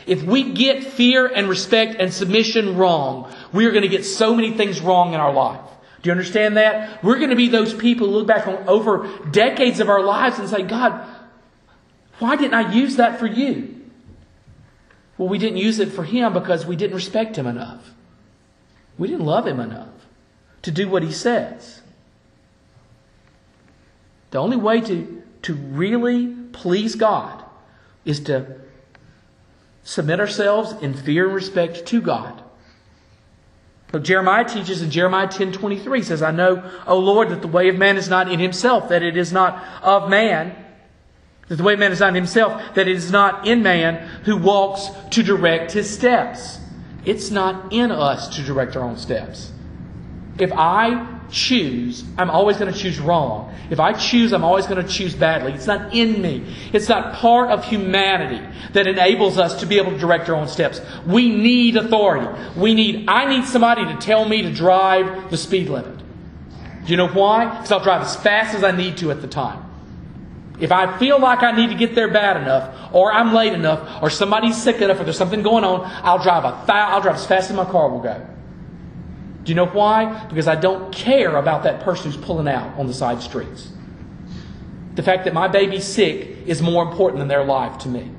If 0.07 0.23
we 0.23 0.53
get 0.53 0.85
fear 0.85 1.27
and 1.27 1.49
respect 1.49 1.97
and 2.01 2.13
submission 2.13 2.77
wrong, 2.77 3.33
we 3.53 3.67
are 3.67 3.71
going 3.71 3.83
to 3.83 3.89
get 3.89 4.05
so 4.05 4.35
many 4.35 4.53
things 4.53 4.81
wrong 4.81 5.15
in 5.15 5.21
our 5.21 5.33
life. 5.33 5.61
Do 6.03 6.09
you 6.09 6.13
understand 6.13 6.57
that? 6.57 7.03
We're 7.05 7.19
going 7.19 7.31
to 7.31 7.37
be 7.37 7.49
those 7.49 7.73
people 7.73 8.09
who 8.09 8.15
look 8.15 8.27
back 8.27 8.47
on 8.49 8.69
over 8.69 9.09
decades 9.31 9.79
of 9.79 9.89
our 9.89 10.03
lives 10.03 10.39
and 10.39 10.49
say, 10.49 10.63
God, 10.63 11.07
why 12.19 12.37
didn't 12.37 12.55
I 12.55 12.73
use 12.73 12.97
that 12.97 13.21
for 13.21 13.27
you? 13.27 13.81
Well, 15.17 15.29
we 15.29 15.39
didn't 15.39 15.59
use 15.59 15.79
it 15.79 15.93
for 15.93 16.03
him 16.03 16.33
because 16.33 16.67
we 16.67 16.75
didn't 16.75 16.97
respect 16.97 17.37
him 17.37 17.47
enough. 17.47 17.91
We 18.99 19.09
didn't 19.09 19.25
love 19.25 19.47
him 19.47 19.61
enough 19.61 19.89
to 20.63 20.71
do 20.71 20.89
what 20.89 21.03
he 21.03 21.13
says. 21.13 21.83
The 24.33 24.39
only 24.39 24.57
way 24.57 24.81
to, 24.81 25.23
to 25.43 25.55
really 25.55 26.35
please 26.53 26.95
God 26.95 27.45
is 28.05 28.21
to 28.21 28.61
submit 29.85 30.21
ourselves 30.21 30.75
in 30.81 30.95
fear 30.95 31.27
and 31.27 31.35
respect 31.35 31.87
to 31.87 32.01
God. 32.01 32.43
But 33.91 34.05
Jeremiah 34.05 34.45
teaches 34.45 34.81
in 34.81 34.91
Jeremiah 34.91 35.29
10:23 35.29 36.03
says, 36.03 36.23
"I 36.23 36.31
know, 36.31 36.63
O 36.87 36.99
Lord, 36.99 37.29
that 37.29 37.43
the 37.43 37.49
way 37.49 37.69
of 37.69 37.77
man 37.77 37.97
is 37.97 38.09
not 38.09 38.31
in 38.31 38.41
himself, 38.41 38.89
that 38.89 39.03
it 39.03 39.17
is 39.17 39.33
not 39.33 39.63
of 39.83 40.09
man, 40.09 40.53
that 41.49 41.57
the 41.57 41.63
way 41.63 41.75
of 41.75 41.79
man 41.79 41.93
is 41.93 42.01
not 42.01 42.09
in 42.09 42.15
himself, 42.15 42.75
that 42.75 42.89
it 42.89 42.97
is 42.97 43.13
not 43.13 43.47
in 43.47 43.63
man 43.63 43.99
who 44.25 44.39
walks 44.39 44.89
to 45.11 45.23
direct 45.23 45.73
his 45.73 45.91
steps." 45.91 46.59
It's 47.05 47.31
not 47.31 47.67
in 47.71 47.91
us 47.91 48.29
to 48.37 48.43
direct 48.43 48.77
our 48.77 48.83
own 48.83 48.97
steps. 48.97 49.51
If 50.39 50.53
I 50.53 51.05
choose, 51.33 52.05
I'm 52.17 52.31
always 52.31 52.59
going 52.59 52.73
to 52.73 52.79
choose 52.79 53.01
wrong. 53.01 53.53
If 53.71 53.81
I 53.81 53.93
choose, 53.95 54.33
I'm 54.33 54.45
always 54.45 54.67
going 54.67 54.85
to 54.85 54.89
choose 54.89 55.15
badly. 55.15 55.53
It's 55.53 55.67
not 55.67 55.95
in 55.95 56.21
me. 56.23 56.55
It's 56.73 56.89
not 56.89 57.15
part 57.15 57.51
of 57.51 57.65
humanity 57.65 58.47
that 58.75 58.87
enables 58.87 59.39
us 59.39 59.61
to 59.61 59.67
be 59.67 59.79
able 59.79 59.93
to 59.93 59.99
direct 59.99 60.29
our 60.29 60.37
own 60.37 60.47
steps. 60.47 60.81
We 61.07 61.35
need 61.35 61.77
authority. 61.77 62.29
We 62.57 62.75
need, 62.75 63.09
I 63.09 63.29
need 63.29 63.47
somebody 63.47 63.85
to 63.87 63.97
tell 63.97 64.29
me 64.29 64.43
to 64.43 64.53
drive 64.53 65.31
the 65.31 65.37
speed 65.37 65.69
limit. 65.69 65.99
Do 65.99 66.91
you 66.91 66.97
know 66.97 67.09
why? 67.09 67.49
Because 67.49 67.73
I'll 67.73 67.83
drive 67.83 68.03
as 68.03 68.15
fast 68.17 68.55
as 68.55 68.63
I 68.63 68.73
need 68.73 68.99
to 68.99 69.11
at 69.11 69.23
the 69.23 69.29
time. 69.29 69.65
If 70.61 70.71
I 70.71 70.99
feel 70.99 71.19
like 71.19 71.43
I 71.43 71.53
need 71.53 71.71
to 71.71 71.75
get 71.75 71.95
there 71.95 72.09
bad 72.09 72.37
enough, 72.37 72.95
or 72.95 73.13
I'm 73.13 73.35
late 73.35 73.53
enough, 73.53 74.03
or 74.03 74.11
somebody's 74.11 74.61
sick 74.61 74.81
enough, 74.81 75.01
or 75.01 75.05
there's 75.05 75.17
something 75.17 75.43
going 75.43 75.65
on, 75.65 75.91
I'll 76.05 76.23
drive 76.23 76.45
a 76.45 76.73
I'll 76.73 77.01
drive 77.01 77.17
as 77.17 77.27
fast 77.27 77.51
as 77.51 77.57
my 77.57 77.65
car 77.65 77.89
will 77.89 78.01
go. 78.01 78.25
Do 79.45 79.51
you 79.51 79.57
know 79.57 79.67
why? 79.67 80.27
Because 80.27 80.47
I 80.47 80.55
don't 80.55 80.93
care 80.93 81.37
about 81.37 81.65
that 81.65 81.83
person 81.83 82.13
who's 82.13 82.25
pulling 82.25 82.49
out 82.49 82.79
on 82.79 82.87
the 82.87 82.95
side 82.95 83.23
streets. 83.23 83.69
The 84.95 85.03
fact 85.03 85.25
that 85.25 85.35
my 85.35 85.49
baby's 85.49 85.85
sick 85.85 86.47
is 86.47 86.63
more 86.63 86.83
important 86.85 87.19
than 87.19 87.29
their 87.29 87.45
life 87.45 87.79
to 87.79 87.89
me. 87.89 88.11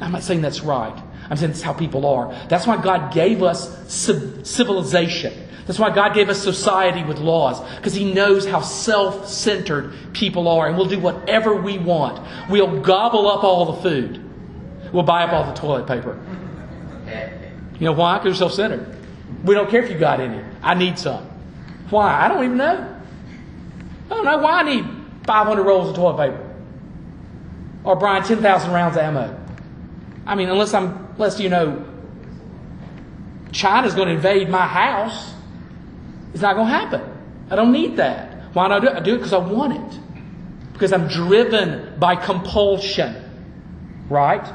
I'm 0.00 0.12
not 0.12 0.22
saying 0.22 0.42
that's 0.42 0.62
right. 0.62 1.00
I'm 1.30 1.36
saying 1.36 1.52
that's 1.52 1.62
how 1.62 1.72
people 1.72 2.06
are. 2.06 2.34
That's 2.48 2.66
why 2.66 2.80
God 2.82 3.12
gave 3.12 3.42
us 3.42 3.92
civilization. 3.92 5.32
That's 5.66 5.78
why 5.78 5.94
God 5.94 6.12
gave 6.12 6.28
us 6.28 6.42
society 6.42 7.02
with 7.04 7.18
laws, 7.18 7.60
because 7.76 7.94
He 7.94 8.12
knows 8.12 8.46
how 8.46 8.60
self 8.60 9.28
centered 9.28 9.94
people 10.12 10.46
are, 10.48 10.68
and 10.68 10.76
we'll 10.76 10.88
do 10.88 10.98
whatever 10.98 11.54
we 11.54 11.78
want. 11.78 12.20
We'll 12.50 12.80
gobble 12.80 13.28
up 13.28 13.44
all 13.44 13.72
the 13.72 13.82
food, 13.82 14.22
we'll 14.92 15.04
buy 15.04 15.22
up 15.24 15.32
all 15.32 15.44
the 15.44 15.58
toilet 15.58 15.86
paper. 15.86 16.18
You 17.78 17.86
know 17.86 17.92
why? 17.92 18.18
Because 18.18 18.32
we're 18.32 18.48
self 18.48 18.52
centered. 18.52 18.94
We 19.44 19.54
don't 19.54 19.70
care 19.70 19.82
if 19.82 19.90
you 19.90 19.98
got 19.98 20.20
any. 20.20 20.42
I 20.62 20.74
need 20.74 20.98
some. 20.98 21.24
Why? 21.90 22.24
I 22.24 22.28
don't 22.28 22.44
even 22.44 22.56
know. 22.56 23.00
I 24.06 24.08
don't 24.08 24.24
know 24.24 24.38
why 24.38 24.60
I 24.60 24.62
need 24.62 24.84
500 25.26 25.62
rolls 25.62 25.90
of 25.90 25.96
toilet 25.96 26.16
paper. 26.16 26.54
Or 27.84 27.96
Brian, 27.96 28.24
10,000 28.24 28.72
rounds 28.72 28.96
of 28.96 29.02
ammo. 29.02 29.38
I 30.26 30.34
mean, 30.34 30.48
unless 30.48 30.72
I'm, 30.72 31.08
unless 31.14 31.38
you 31.38 31.50
know, 31.50 31.84
China's 33.52 33.94
going 33.94 34.08
to 34.08 34.14
invade 34.14 34.48
my 34.48 34.66
house, 34.66 35.34
it's 36.32 36.42
not 36.42 36.56
going 36.56 36.66
to 36.66 36.72
happen. 36.72 37.02
I 37.50 37.56
don't 37.56 37.72
need 37.72 37.96
that. 37.96 38.54
Why 38.54 38.68
do 38.68 38.74
I 38.74 38.80
do 38.80 38.86
it? 38.88 38.94
I 38.94 39.00
do 39.00 39.14
it 39.14 39.18
because 39.18 39.32
I 39.32 39.38
want 39.38 39.74
it. 39.74 40.00
Because 40.72 40.92
I'm 40.92 41.08
driven 41.08 41.98
by 41.98 42.16
compulsion. 42.16 43.14
Right? 44.08 44.52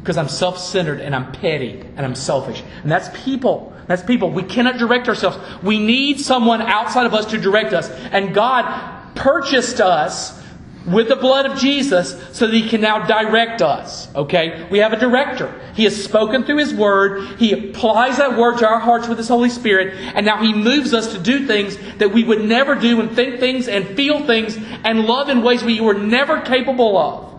Because 0.00 0.16
I'm 0.16 0.28
self 0.28 0.58
centered 0.58 1.00
and 1.00 1.14
I'm 1.14 1.32
petty 1.32 1.80
and 1.80 2.00
I'm 2.00 2.14
selfish. 2.14 2.62
And 2.82 2.90
that's 2.90 3.08
people. 3.24 3.75
That's 3.86 4.02
people. 4.02 4.30
We 4.30 4.42
cannot 4.42 4.78
direct 4.78 5.08
ourselves. 5.08 5.38
We 5.62 5.78
need 5.78 6.20
someone 6.20 6.60
outside 6.60 7.06
of 7.06 7.14
us 7.14 7.26
to 7.26 7.38
direct 7.38 7.72
us. 7.72 7.88
And 7.90 8.34
God 8.34 9.14
purchased 9.14 9.80
us 9.80 10.42
with 10.86 11.08
the 11.08 11.16
blood 11.16 11.46
of 11.46 11.58
Jesus 11.58 12.16
so 12.32 12.46
that 12.46 12.54
he 12.54 12.68
can 12.68 12.80
now 12.80 13.06
direct 13.06 13.60
us. 13.60 14.12
Okay? 14.14 14.66
We 14.70 14.78
have 14.78 14.92
a 14.92 14.96
director. 14.96 15.52
He 15.74 15.84
has 15.84 16.02
spoken 16.02 16.44
through 16.44 16.58
his 16.58 16.74
word. 16.74 17.38
He 17.38 17.52
applies 17.52 18.18
that 18.18 18.36
word 18.36 18.58
to 18.58 18.66
our 18.66 18.78
hearts 18.78 19.08
with 19.08 19.18
his 19.18 19.28
Holy 19.28 19.50
Spirit. 19.50 19.94
And 20.14 20.24
now 20.24 20.42
he 20.42 20.52
moves 20.52 20.94
us 20.94 21.12
to 21.12 21.18
do 21.18 21.46
things 21.46 21.76
that 21.98 22.12
we 22.12 22.24
would 22.24 22.44
never 22.44 22.74
do 22.74 23.00
and 23.00 23.10
think 23.14 23.40
things 23.40 23.68
and 23.68 23.86
feel 23.96 24.24
things 24.26 24.56
and 24.84 25.06
love 25.06 25.28
in 25.28 25.42
ways 25.42 25.64
we 25.64 25.80
were 25.80 25.94
never 25.94 26.40
capable 26.40 26.96
of. 26.96 27.34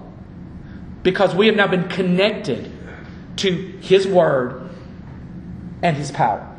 Because 1.03 1.33
we 1.33 1.47
have 1.47 1.55
now 1.55 1.67
been 1.67 1.87
connected 1.87 2.71
to 3.37 3.51
his 3.81 4.07
word 4.07 4.66
and 5.81 5.95
his 5.97 6.11
power. 6.11 6.57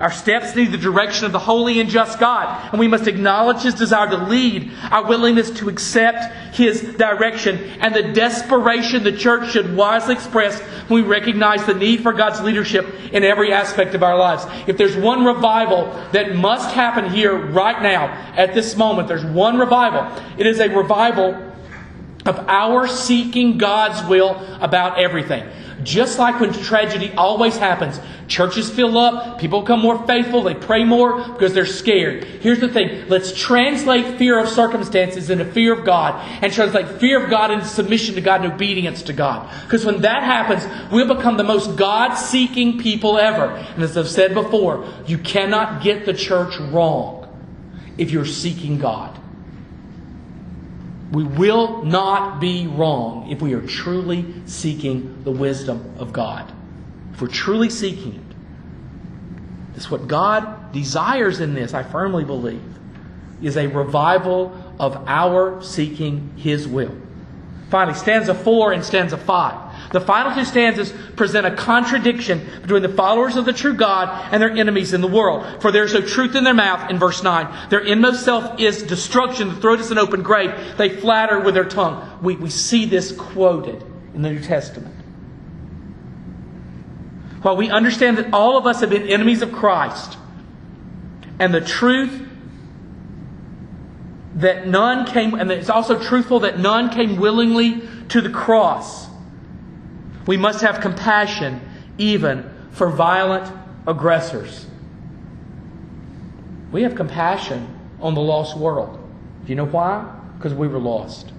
Our 0.00 0.10
steps 0.10 0.56
need 0.56 0.72
the 0.72 0.78
direction 0.78 1.26
of 1.26 1.32
the 1.32 1.38
holy 1.38 1.78
and 1.78 1.90
just 1.90 2.18
God, 2.18 2.70
and 2.72 2.80
we 2.80 2.88
must 2.88 3.06
acknowledge 3.06 3.60
His 3.60 3.74
desire 3.74 4.08
to 4.08 4.16
lead, 4.16 4.72
our 4.90 5.06
willingness 5.06 5.50
to 5.58 5.68
accept 5.68 6.56
His 6.56 6.80
direction, 6.80 7.58
and 7.80 7.94
the 7.94 8.14
desperation 8.14 9.04
the 9.04 9.12
church 9.12 9.50
should 9.50 9.76
wisely 9.76 10.14
express 10.14 10.58
when 10.88 11.02
we 11.02 11.06
recognize 11.06 11.66
the 11.66 11.74
need 11.74 12.02
for 12.02 12.14
God's 12.14 12.40
leadership 12.40 12.86
in 13.12 13.24
every 13.24 13.52
aspect 13.52 13.94
of 13.94 14.02
our 14.02 14.16
lives. 14.16 14.46
If 14.66 14.78
there's 14.78 14.96
one 14.96 15.26
revival 15.26 15.92
that 16.12 16.34
must 16.34 16.74
happen 16.74 17.10
here 17.10 17.36
right 17.36 17.82
now, 17.82 18.06
at 18.34 18.54
this 18.54 18.78
moment, 18.78 19.06
there's 19.06 19.24
one 19.26 19.58
revival. 19.58 20.10
It 20.38 20.46
is 20.46 20.60
a 20.60 20.70
revival 20.70 21.34
of 22.24 22.38
our 22.48 22.88
seeking 22.88 23.58
God's 23.58 24.08
will 24.08 24.36
about 24.62 24.98
everything. 24.98 25.46
Just 25.82 26.18
like 26.18 26.40
when 26.40 26.52
tragedy 26.52 27.12
always 27.16 27.56
happens, 27.56 28.00
churches 28.28 28.70
fill 28.70 28.98
up, 28.98 29.38
people 29.38 29.60
become 29.62 29.80
more 29.80 30.06
faithful, 30.06 30.42
they 30.42 30.54
pray 30.54 30.84
more 30.84 31.16
because 31.28 31.54
they're 31.54 31.66
scared. 31.66 32.24
Here's 32.24 32.60
the 32.60 32.68
thing 32.68 33.08
let's 33.08 33.32
translate 33.32 34.18
fear 34.18 34.38
of 34.38 34.48
circumstances 34.48 35.30
into 35.30 35.44
fear 35.44 35.72
of 35.72 35.84
God 35.84 36.14
and 36.42 36.52
translate 36.52 37.00
fear 37.00 37.22
of 37.22 37.30
God 37.30 37.50
into 37.50 37.66
submission 37.66 38.14
to 38.16 38.20
God 38.20 38.44
and 38.44 38.52
obedience 38.52 39.02
to 39.04 39.12
God. 39.12 39.50
Because 39.64 39.84
when 39.84 40.02
that 40.02 40.22
happens, 40.22 40.66
we'll 40.92 41.12
become 41.14 41.36
the 41.36 41.44
most 41.44 41.76
God 41.76 42.14
seeking 42.14 42.78
people 42.78 43.18
ever. 43.18 43.46
And 43.46 43.82
as 43.82 43.96
I've 43.96 44.08
said 44.08 44.34
before, 44.34 44.86
you 45.06 45.18
cannot 45.18 45.82
get 45.82 46.04
the 46.04 46.14
church 46.14 46.58
wrong 46.58 47.26
if 47.96 48.10
you're 48.10 48.24
seeking 48.24 48.78
God. 48.78 49.18
We 51.10 51.24
will 51.24 51.84
not 51.84 52.40
be 52.40 52.66
wrong 52.66 53.30
if 53.30 53.42
we 53.42 53.54
are 53.54 53.66
truly 53.66 54.32
seeking 54.46 55.24
the 55.24 55.32
wisdom 55.32 55.94
of 55.98 56.12
God. 56.12 56.52
If 57.12 57.20
we're 57.20 57.28
truly 57.28 57.68
seeking 57.68 58.14
it. 58.14 59.76
It's 59.76 59.90
what 59.90 60.06
God 60.06 60.72
desires 60.72 61.40
in 61.40 61.54
this, 61.54 61.74
I 61.74 61.82
firmly 61.82 62.24
believe, 62.24 62.62
is 63.42 63.56
a 63.56 63.66
revival 63.66 64.56
of 64.78 65.04
our 65.08 65.62
seeking 65.62 66.34
His 66.36 66.68
will. 66.68 66.94
Finally, 67.70 67.96
stanza 67.96 68.34
4 68.34 68.72
and 68.72 68.84
stanza 68.84 69.16
5. 69.16 69.69
The 69.92 70.00
final 70.00 70.34
two 70.34 70.44
stanzas 70.44 70.92
present 71.16 71.46
a 71.46 71.50
contradiction 71.50 72.46
between 72.62 72.82
the 72.82 72.88
followers 72.88 73.36
of 73.36 73.44
the 73.44 73.52
true 73.52 73.74
God 73.74 74.28
and 74.32 74.40
their 74.42 74.50
enemies 74.50 74.92
in 74.92 75.00
the 75.00 75.08
world. 75.08 75.60
For 75.60 75.72
there 75.72 75.84
is 75.84 75.94
no 75.94 76.00
truth 76.00 76.36
in 76.36 76.44
their 76.44 76.54
mouth, 76.54 76.90
in 76.90 76.98
verse 76.98 77.22
9. 77.22 77.70
Their 77.70 77.80
inmost 77.80 78.24
self 78.24 78.60
is 78.60 78.82
destruction. 78.82 79.48
The 79.48 79.56
throat 79.56 79.80
is 79.80 79.90
an 79.90 79.98
open 79.98 80.22
grave. 80.22 80.52
They 80.76 80.96
flatter 80.96 81.40
with 81.40 81.54
their 81.54 81.64
tongue. 81.64 82.18
We, 82.22 82.36
we 82.36 82.50
see 82.50 82.84
this 82.84 83.12
quoted 83.12 83.84
in 84.14 84.22
the 84.22 84.30
New 84.30 84.40
Testament. 84.40 84.94
While 87.42 87.56
we 87.56 87.70
understand 87.70 88.18
that 88.18 88.32
all 88.32 88.56
of 88.56 88.66
us 88.66 88.80
have 88.80 88.90
been 88.90 89.08
enemies 89.08 89.42
of 89.42 89.50
Christ, 89.50 90.18
and 91.38 91.54
the 91.54 91.60
truth 91.60 92.28
that 94.36 94.66
none 94.66 95.06
came, 95.06 95.34
and 95.34 95.50
it's 95.50 95.70
also 95.70 95.98
truthful 95.98 96.40
that 96.40 96.58
none 96.58 96.90
came 96.90 97.16
willingly 97.16 97.82
to 98.08 98.20
the 98.20 98.30
cross. 98.30 99.09
We 100.26 100.36
must 100.36 100.60
have 100.60 100.80
compassion 100.80 101.60
even 101.98 102.50
for 102.72 102.90
violent 102.90 103.52
aggressors. 103.86 104.66
We 106.72 106.82
have 106.82 106.94
compassion 106.94 107.78
on 108.00 108.14
the 108.14 108.20
lost 108.20 108.56
world. 108.56 108.96
Do 109.44 109.48
you 109.48 109.56
know 109.56 109.66
why? 109.66 110.04
Because 110.36 110.54
we 110.54 110.68
were 110.68 110.78
lost. 110.78 111.32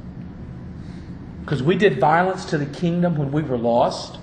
Because 1.42 1.64
we 1.64 1.76
did 1.76 2.00
violence 2.00 2.46
to 2.46 2.58
the 2.58 2.66
kingdom 2.66 3.18
when 3.18 3.32
we 3.32 3.42
were 3.42 3.58
lost. 3.58 4.18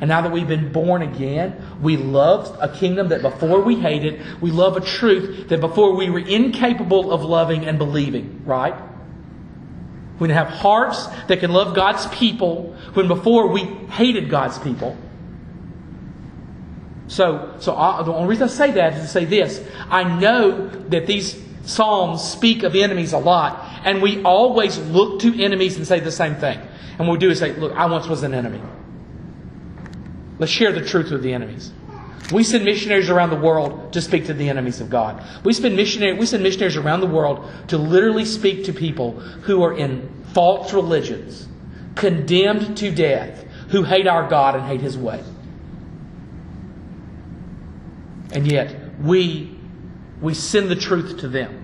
And 0.00 0.08
now 0.08 0.22
that 0.22 0.32
we've 0.32 0.48
been 0.48 0.72
born 0.72 1.02
again, 1.02 1.78
we 1.80 1.96
love 1.96 2.56
a 2.60 2.68
kingdom 2.68 3.08
that 3.08 3.22
before 3.22 3.60
we 3.60 3.76
hated, 3.76 4.20
we 4.40 4.50
love 4.50 4.76
a 4.76 4.80
truth 4.80 5.48
that 5.48 5.60
before 5.60 5.94
we 5.94 6.10
were 6.10 6.18
incapable 6.18 7.12
of 7.12 7.22
loving 7.22 7.66
and 7.66 7.78
believing, 7.78 8.42
right? 8.44 8.74
We 10.18 10.28
have 10.30 10.48
hearts 10.48 11.06
that 11.28 11.40
can 11.40 11.52
love 11.52 11.74
God's 11.74 12.06
people 12.08 12.74
when 12.94 13.08
before 13.08 13.48
we 13.48 13.62
hated 13.62 14.30
God's 14.30 14.58
people. 14.58 14.96
So, 17.08 17.56
so 17.58 17.76
I, 17.76 18.02
the 18.02 18.12
only 18.12 18.28
reason 18.28 18.44
I 18.44 18.46
say 18.46 18.70
that 18.72 18.94
is 18.94 19.02
to 19.02 19.08
say 19.08 19.24
this. 19.24 19.62
I 19.90 20.04
know 20.04 20.68
that 20.68 21.06
these 21.06 21.42
Psalms 21.64 22.22
speak 22.22 22.62
of 22.62 22.74
enemies 22.74 23.12
a 23.12 23.18
lot, 23.18 23.82
and 23.84 24.02
we 24.02 24.22
always 24.22 24.78
look 24.78 25.20
to 25.20 25.42
enemies 25.42 25.76
and 25.76 25.86
say 25.86 26.00
the 26.00 26.10
same 26.10 26.36
thing. 26.36 26.60
And 26.98 27.06
what 27.06 27.14
we 27.14 27.18
do 27.18 27.30
is 27.30 27.38
say, 27.38 27.52
look, 27.52 27.72
I 27.72 27.86
once 27.86 28.06
was 28.06 28.22
an 28.22 28.34
enemy. 28.34 28.60
Let's 30.38 30.52
share 30.52 30.72
the 30.72 30.84
truth 30.84 31.10
with 31.10 31.22
the 31.22 31.32
enemies. 31.32 31.72
We 32.30 32.44
send 32.44 32.64
missionaries 32.64 33.10
around 33.10 33.30
the 33.30 33.36
world 33.36 33.92
to 33.94 34.00
speak 34.00 34.26
to 34.26 34.34
the 34.34 34.48
enemies 34.48 34.80
of 34.80 34.88
God. 34.88 35.22
We, 35.44 35.52
send 35.52 35.74
missionaries 35.76 36.76
around 36.76 37.00
the 37.00 37.06
world 37.06 37.50
to 37.68 37.78
literally 37.78 38.24
speak 38.24 38.64
to 38.66 38.72
people 38.72 39.12
who 39.12 39.62
are 39.62 39.76
in 39.76 40.08
false 40.32 40.72
religions, 40.72 41.48
condemned 41.94 42.76
to 42.78 42.90
death, 42.90 43.44
who 43.68 43.82
hate 43.82 44.06
our 44.06 44.28
God 44.28 44.54
and 44.54 44.64
hate 44.64 44.80
His 44.80 44.96
way. 44.96 45.22
And 48.32 48.50
yet, 48.50 48.98
we, 49.00 49.58
we 50.20 50.32
send 50.32 50.70
the 50.70 50.76
truth 50.76 51.18
to 51.18 51.28
them. 51.28 51.61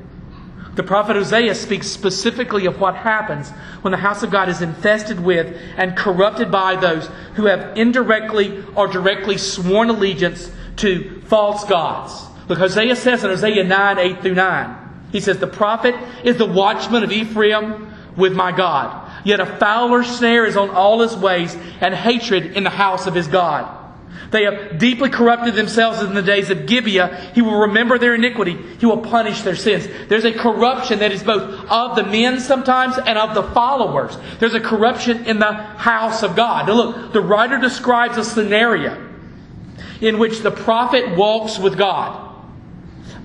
The 0.79 0.85
prophet 0.85 1.17
Hosea 1.17 1.57
speaks 1.57 1.89
specifically 1.89 2.67
of 2.67 2.79
what 2.79 2.95
happens 2.95 3.51
when 3.83 3.91
the 3.91 3.97
house 3.97 4.23
of 4.23 4.31
God 4.31 4.49
is 4.49 4.63
infested 4.63 5.19
with 5.19 5.61
and 5.77 5.97
corrupted 5.97 6.53
by 6.53 6.77
those 6.77 7.11
who 7.35 7.47
have 7.47 7.77
indirectly 7.77 8.65
or 8.77 8.87
directly 8.87 9.39
sworn 9.39 9.91
allegiance 9.91 10.49
to 10.77 11.21
false 11.23 11.65
gods. 11.65 12.25
Look, 12.49 12.59
Hosea 12.59 12.95
says 12.95 13.25
in 13.25 13.31
Hosea 13.31 13.65
9, 13.65 13.99
8 13.99 14.23
through 14.23 14.37
9, 14.37 14.77
he 15.11 15.19
says, 15.19 15.39
The 15.39 15.49
prophet 15.49 15.97
is 16.23 16.37
the 16.37 16.47
watchman 16.47 17.03
of 17.03 17.11
Ephraim 17.11 17.93
with 18.17 18.35
my 18.35 18.53
God. 18.53 19.11
Yet 19.25 19.41
a 19.41 19.47
fowler 19.47 20.05
snare 20.05 20.47
is 20.47 20.57
on 20.57 20.71
all 20.71 21.01
his 21.01 21.17
ways, 21.17 21.57
and 21.81 21.93
hatred 21.93 22.57
in 22.57 22.63
the 22.63 22.71
house 22.71 23.09
of 23.09 23.17
his 23.17 23.27
God. 23.27 23.67
They 24.31 24.45
have 24.45 24.79
deeply 24.79 25.09
corrupted 25.09 25.55
themselves 25.55 26.03
in 26.03 26.15
the 26.15 26.23
days 26.23 26.51
of 26.51 26.67
Gibeah. 26.67 27.33
He 27.35 27.41
will 27.41 27.61
remember 27.61 27.99
their 27.99 28.15
iniquity. 28.15 28.59
He 28.79 28.87
will 28.87 29.01
punish 29.01 29.43
their 29.43 29.57
sins. 29.57 29.89
There's 30.09 30.25
a 30.25 30.33
corruption 30.33 30.99
that 30.99 31.13
is 31.13 31.23
both 31.23 31.69
of 31.71 31.97
the 31.97 32.05
men 32.05 32.41
sometimes 32.41 32.99
and 32.99 33.17
of 33.17 33.35
the 33.35 33.43
followers. 33.43 34.17
There's 34.39 34.55
a 34.55 34.61
corruption 34.61 35.25
in 35.27 35.39
the 35.39 35.53
house 35.53 36.23
of 36.23 36.37
God. 36.37 36.67
Now 36.67 36.75
look, 36.75 37.13
the 37.13 37.21
writer 37.21 37.59
describes 37.59 38.19
a 38.19 38.25
scenario. 38.25 39.09
in 40.01 40.19
which 40.19 40.41
the 40.41 40.51
prophet 40.51 41.17
walks 41.17 41.59
with 41.59 41.77
God. 41.77 42.25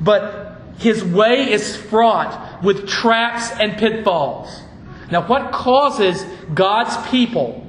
But 0.01 0.61
his 0.77 1.03
way 1.03 1.51
is 1.51 1.75
fraught 1.75 2.63
with 2.63 2.87
traps 2.87 3.51
and 3.59 3.77
pitfalls. 3.77 4.61
Now, 5.11 5.27
what 5.27 5.51
causes 5.51 6.25
God's 6.53 6.95
people, 7.09 7.65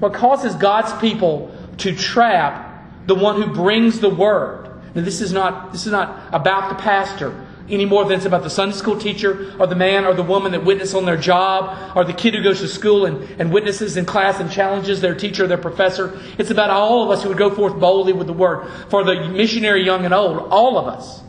what 0.00 0.12
causes 0.12 0.54
God's 0.54 0.92
people 1.00 1.53
to 1.78 1.94
trap 1.94 3.06
the 3.06 3.14
one 3.14 3.40
who 3.40 3.52
brings 3.52 4.00
the 4.00 4.10
word? 4.10 4.70
Now, 4.94 5.02
this 5.02 5.20
is 5.20 5.32
not, 5.32 5.72
this 5.72 5.86
is 5.86 5.92
not 5.92 6.32
about 6.32 6.68
the 6.68 6.76
pastor 6.82 7.44
any 7.68 7.86
more 7.86 8.04
than 8.04 8.16
it's 8.18 8.26
about 8.26 8.42
the 8.42 8.50
Sunday 8.50 8.76
school 8.76 8.98
teacher 8.98 9.54
or 9.58 9.66
the 9.66 9.74
man 9.74 10.04
or 10.04 10.12
the 10.12 10.22
woman 10.22 10.52
that 10.52 10.64
witness 10.64 10.92
on 10.92 11.06
their 11.06 11.16
job 11.16 11.96
or 11.96 12.04
the 12.04 12.12
kid 12.12 12.34
who 12.34 12.42
goes 12.42 12.60
to 12.60 12.68
school 12.68 13.06
and, 13.06 13.22
and 13.40 13.52
witnesses 13.52 13.96
in 13.96 14.04
class 14.04 14.38
and 14.38 14.50
challenges 14.50 15.00
their 15.00 15.14
teacher 15.14 15.44
or 15.44 15.46
their 15.46 15.58
professor. 15.58 16.20
It's 16.36 16.50
about 16.50 16.70
all 16.70 17.04
of 17.04 17.10
us 17.10 17.22
who 17.22 17.30
would 17.30 17.38
go 17.38 17.54
forth 17.54 17.78
boldly 17.80 18.12
with 18.12 18.26
the 18.26 18.34
word. 18.34 18.68
For 18.90 19.02
the 19.02 19.28
missionary, 19.28 19.84
young 19.84 20.04
and 20.04 20.12
old, 20.12 20.38
all 20.50 20.76
of 20.78 20.86
us. 20.86 21.22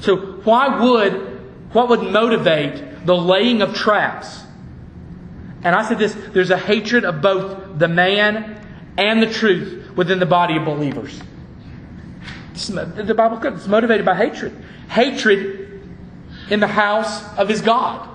So 0.00 0.16
why 0.16 0.80
would, 0.82 1.12
what 1.72 1.88
would 1.88 2.02
motivate 2.02 3.06
the 3.06 3.16
laying 3.16 3.62
of 3.62 3.74
traps? 3.74 4.40
And 5.62 5.74
I 5.74 5.86
said 5.88 5.98
this, 5.98 6.16
there's 6.32 6.50
a 6.50 6.58
hatred 6.58 7.04
of 7.04 7.20
both 7.20 7.78
the 7.78 7.88
man 7.88 8.64
and 8.98 9.22
the 9.22 9.32
truth 9.32 9.92
within 9.96 10.18
the 10.18 10.26
body 10.26 10.56
of 10.56 10.64
believers. 10.64 11.18
The 12.54 13.14
Bible 13.16 13.42
is 13.46 13.68
motivated 13.68 14.04
by 14.04 14.16
hatred. 14.16 14.52
Hatred 14.88 15.80
in 16.50 16.60
the 16.60 16.66
house 16.66 17.22
of 17.38 17.48
his 17.48 17.62
God. 17.62 18.08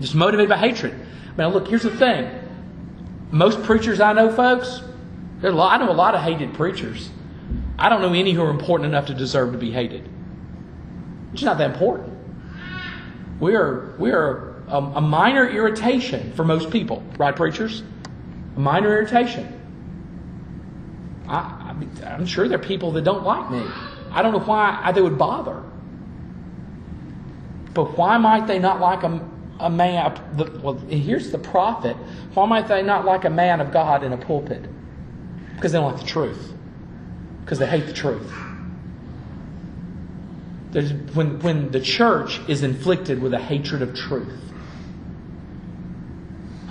Just 0.00 0.16
motivated 0.16 0.50
by 0.50 0.58
hatred. 0.58 0.94
Now, 1.38 1.48
look, 1.48 1.68
here's 1.68 1.84
the 1.84 1.96
thing. 1.96 2.28
Most 3.30 3.62
preachers 3.62 4.00
I 4.00 4.12
know, 4.12 4.32
folks, 4.32 4.82
I 5.42 5.78
know 5.78 5.90
a 5.90 5.92
lot 5.92 6.14
of 6.14 6.22
hated 6.22 6.54
preachers. 6.54 7.10
I 7.78 7.88
don't 7.88 8.02
know 8.02 8.12
any 8.12 8.32
who 8.32 8.42
are 8.42 8.50
important 8.50 8.88
enough 8.88 9.06
to 9.06 9.14
deserve 9.14 9.52
to 9.52 9.58
be 9.58 9.70
hated. 9.70 10.08
It's 11.32 11.42
not 11.42 11.58
that 11.58 11.70
important. 11.72 12.12
We 13.38 13.54
are, 13.54 13.94
we 13.98 14.10
are 14.10 14.62
a, 14.68 14.78
a 14.78 15.00
minor 15.00 15.48
irritation 15.48 16.32
for 16.32 16.44
most 16.44 16.70
people, 16.70 17.02
right, 17.18 17.34
preachers? 17.34 17.82
A 18.56 18.60
minor 18.60 18.88
irritation. 18.88 19.60
I, 21.28 21.74
am 22.02 22.26
sure 22.26 22.48
there 22.48 22.58
are 22.58 22.62
people 22.62 22.92
that 22.92 23.02
don't 23.02 23.24
like 23.24 23.50
me. 23.50 23.64
I 24.10 24.22
don't 24.22 24.32
know 24.32 24.40
why 24.40 24.92
they 24.92 25.00
would 25.00 25.18
bother. 25.18 25.62
But 27.72 27.98
why 27.98 28.16
might 28.18 28.46
they 28.46 28.60
not 28.60 28.80
like 28.80 29.02
a, 29.02 29.28
a 29.58 29.68
man? 29.68 30.20
The, 30.36 30.60
well, 30.62 30.74
here's 30.74 31.32
the 31.32 31.38
prophet. 31.38 31.96
Why 32.34 32.46
might 32.46 32.68
they 32.68 32.82
not 32.82 33.04
like 33.04 33.24
a 33.24 33.30
man 33.30 33.60
of 33.60 33.72
God 33.72 34.04
in 34.04 34.12
a 34.12 34.16
pulpit? 34.16 34.64
Because 35.56 35.72
they 35.72 35.78
don't 35.78 35.92
like 35.92 36.00
the 36.00 36.06
truth. 36.06 36.52
Because 37.44 37.58
they 37.58 37.66
hate 37.66 37.86
the 37.86 37.92
truth. 37.92 38.32
There's, 40.70 40.92
when, 41.14 41.40
when 41.40 41.70
the 41.70 41.80
church 41.80 42.40
is 42.48 42.62
inflicted 42.62 43.20
with 43.20 43.34
a 43.34 43.38
hatred 43.38 43.82
of 43.82 43.94
truth, 43.94 44.40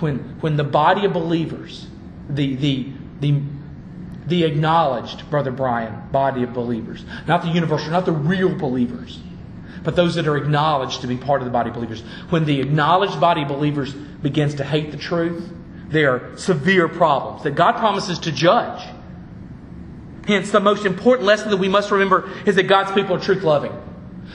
when, 0.04 0.18
when 0.40 0.56
the 0.58 0.64
body 0.64 1.06
of 1.06 1.14
believers, 1.14 1.86
the, 2.28 2.54
the, 2.56 2.92
the, 3.20 3.40
the 4.26 4.44
acknowledged, 4.44 5.30
Brother 5.30 5.50
Brian, 5.50 6.10
body 6.12 6.42
of 6.42 6.52
believers, 6.52 7.02
not 7.26 7.40
the 7.40 7.48
universal, 7.48 7.90
not 7.90 8.04
the 8.04 8.12
real 8.12 8.54
believers, 8.54 9.18
but 9.82 9.96
those 9.96 10.14
that 10.16 10.26
are 10.26 10.36
acknowledged 10.36 11.00
to 11.00 11.06
be 11.06 11.16
part 11.16 11.40
of 11.40 11.46
the 11.46 11.50
body 11.50 11.70
of 11.70 11.74
believers. 11.74 12.02
When 12.28 12.44
the 12.44 12.60
acknowledged 12.60 13.18
body 13.18 13.42
of 13.42 13.48
believers 13.48 13.94
begins 13.94 14.56
to 14.56 14.64
hate 14.64 14.90
the 14.90 14.98
truth, 14.98 15.50
there 15.88 16.10
are 16.10 16.36
severe 16.36 16.86
problems 16.86 17.44
that 17.44 17.52
God 17.52 17.78
promises 17.78 18.18
to 18.20 18.32
judge. 18.32 18.86
Hence, 20.26 20.50
the 20.50 20.60
most 20.60 20.84
important 20.84 21.26
lesson 21.26 21.50
that 21.50 21.56
we 21.56 21.68
must 21.68 21.90
remember 21.90 22.30
is 22.44 22.56
that 22.56 22.64
God's 22.64 22.92
people 22.92 23.16
are 23.16 23.20
truth 23.20 23.42
loving. 23.42 23.72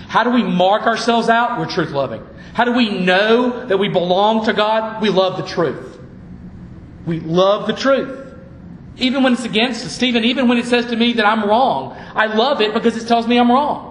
How 0.07 0.23
do 0.23 0.31
we 0.31 0.43
mark 0.43 0.83
ourselves 0.83 1.29
out? 1.29 1.59
We're 1.59 1.69
truth 1.69 1.91
loving. 1.91 2.25
How 2.53 2.65
do 2.65 2.73
we 2.73 2.89
know 2.99 3.65
that 3.67 3.77
we 3.77 3.89
belong 3.89 4.45
to 4.45 4.53
God? 4.53 5.01
We 5.01 5.09
love 5.09 5.37
the 5.37 5.47
truth. 5.47 5.99
We 7.05 7.19
love 7.19 7.67
the 7.67 7.73
truth. 7.73 8.27
Even 8.97 9.23
when 9.23 9.33
it's 9.33 9.45
against 9.45 9.85
us, 9.85 9.93
Stephen, 9.93 10.25
even 10.25 10.47
when 10.47 10.57
it 10.57 10.65
says 10.65 10.87
to 10.87 10.95
me 10.95 11.13
that 11.13 11.25
I'm 11.25 11.47
wrong, 11.47 11.93
I 11.93 12.25
love 12.25 12.61
it 12.61 12.73
because 12.73 13.01
it 13.01 13.07
tells 13.07 13.27
me 13.27 13.39
I'm 13.39 13.51
wrong. 13.51 13.89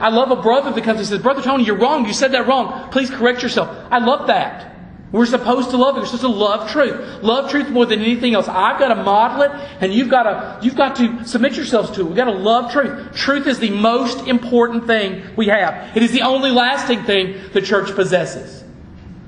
I 0.00 0.08
love 0.08 0.30
a 0.30 0.42
brother 0.42 0.72
that 0.72 0.82
comes 0.82 0.98
and 0.98 1.08
says, 1.08 1.20
Brother 1.20 1.42
Tony, 1.42 1.64
you're 1.64 1.78
wrong. 1.78 2.06
You 2.06 2.12
said 2.12 2.32
that 2.32 2.48
wrong. 2.48 2.90
Please 2.90 3.10
correct 3.10 3.42
yourself. 3.42 3.68
I 3.90 3.98
love 3.98 4.26
that. 4.26 4.71
We're 5.12 5.26
supposed 5.26 5.70
to 5.70 5.76
love 5.76 5.96
it. 5.96 6.00
We're 6.00 6.06
supposed 6.06 6.22
to 6.22 6.28
love 6.28 6.70
truth. 6.70 7.22
Love 7.22 7.50
truth 7.50 7.68
more 7.68 7.84
than 7.84 8.00
anything 8.00 8.34
else. 8.34 8.48
I've 8.48 8.78
got 8.78 8.88
to 8.88 9.02
model 9.02 9.42
it, 9.42 9.50
and 9.80 9.92
you've 9.92 10.08
got 10.08 10.22
to, 10.22 10.64
you've 10.64 10.74
got 10.74 10.96
to 10.96 11.24
submit 11.26 11.54
yourselves 11.54 11.90
to 11.92 12.00
it. 12.00 12.04
We've 12.04 12.16
got 12.16 12.24
to 12.24 12.32
love 12.32 12.72
truth. 12.72 13.14
Truth 13.14 13.46
is 13.46 13.58
the 13.58 13.70
most 13.70 14.26
important 14.26 14.86
thing 14.86 15.22
we 15.36 15.48
have. 15.48 15.94
It 15.94 16.02
is 16.02 16.12
the 16.12 16.22
only 16.22 16.50
lasting 16.50 17.04
thing 17.04 17.38
the 17.52 17.60
church 17.60 17.94
possesses. 17.94 18.64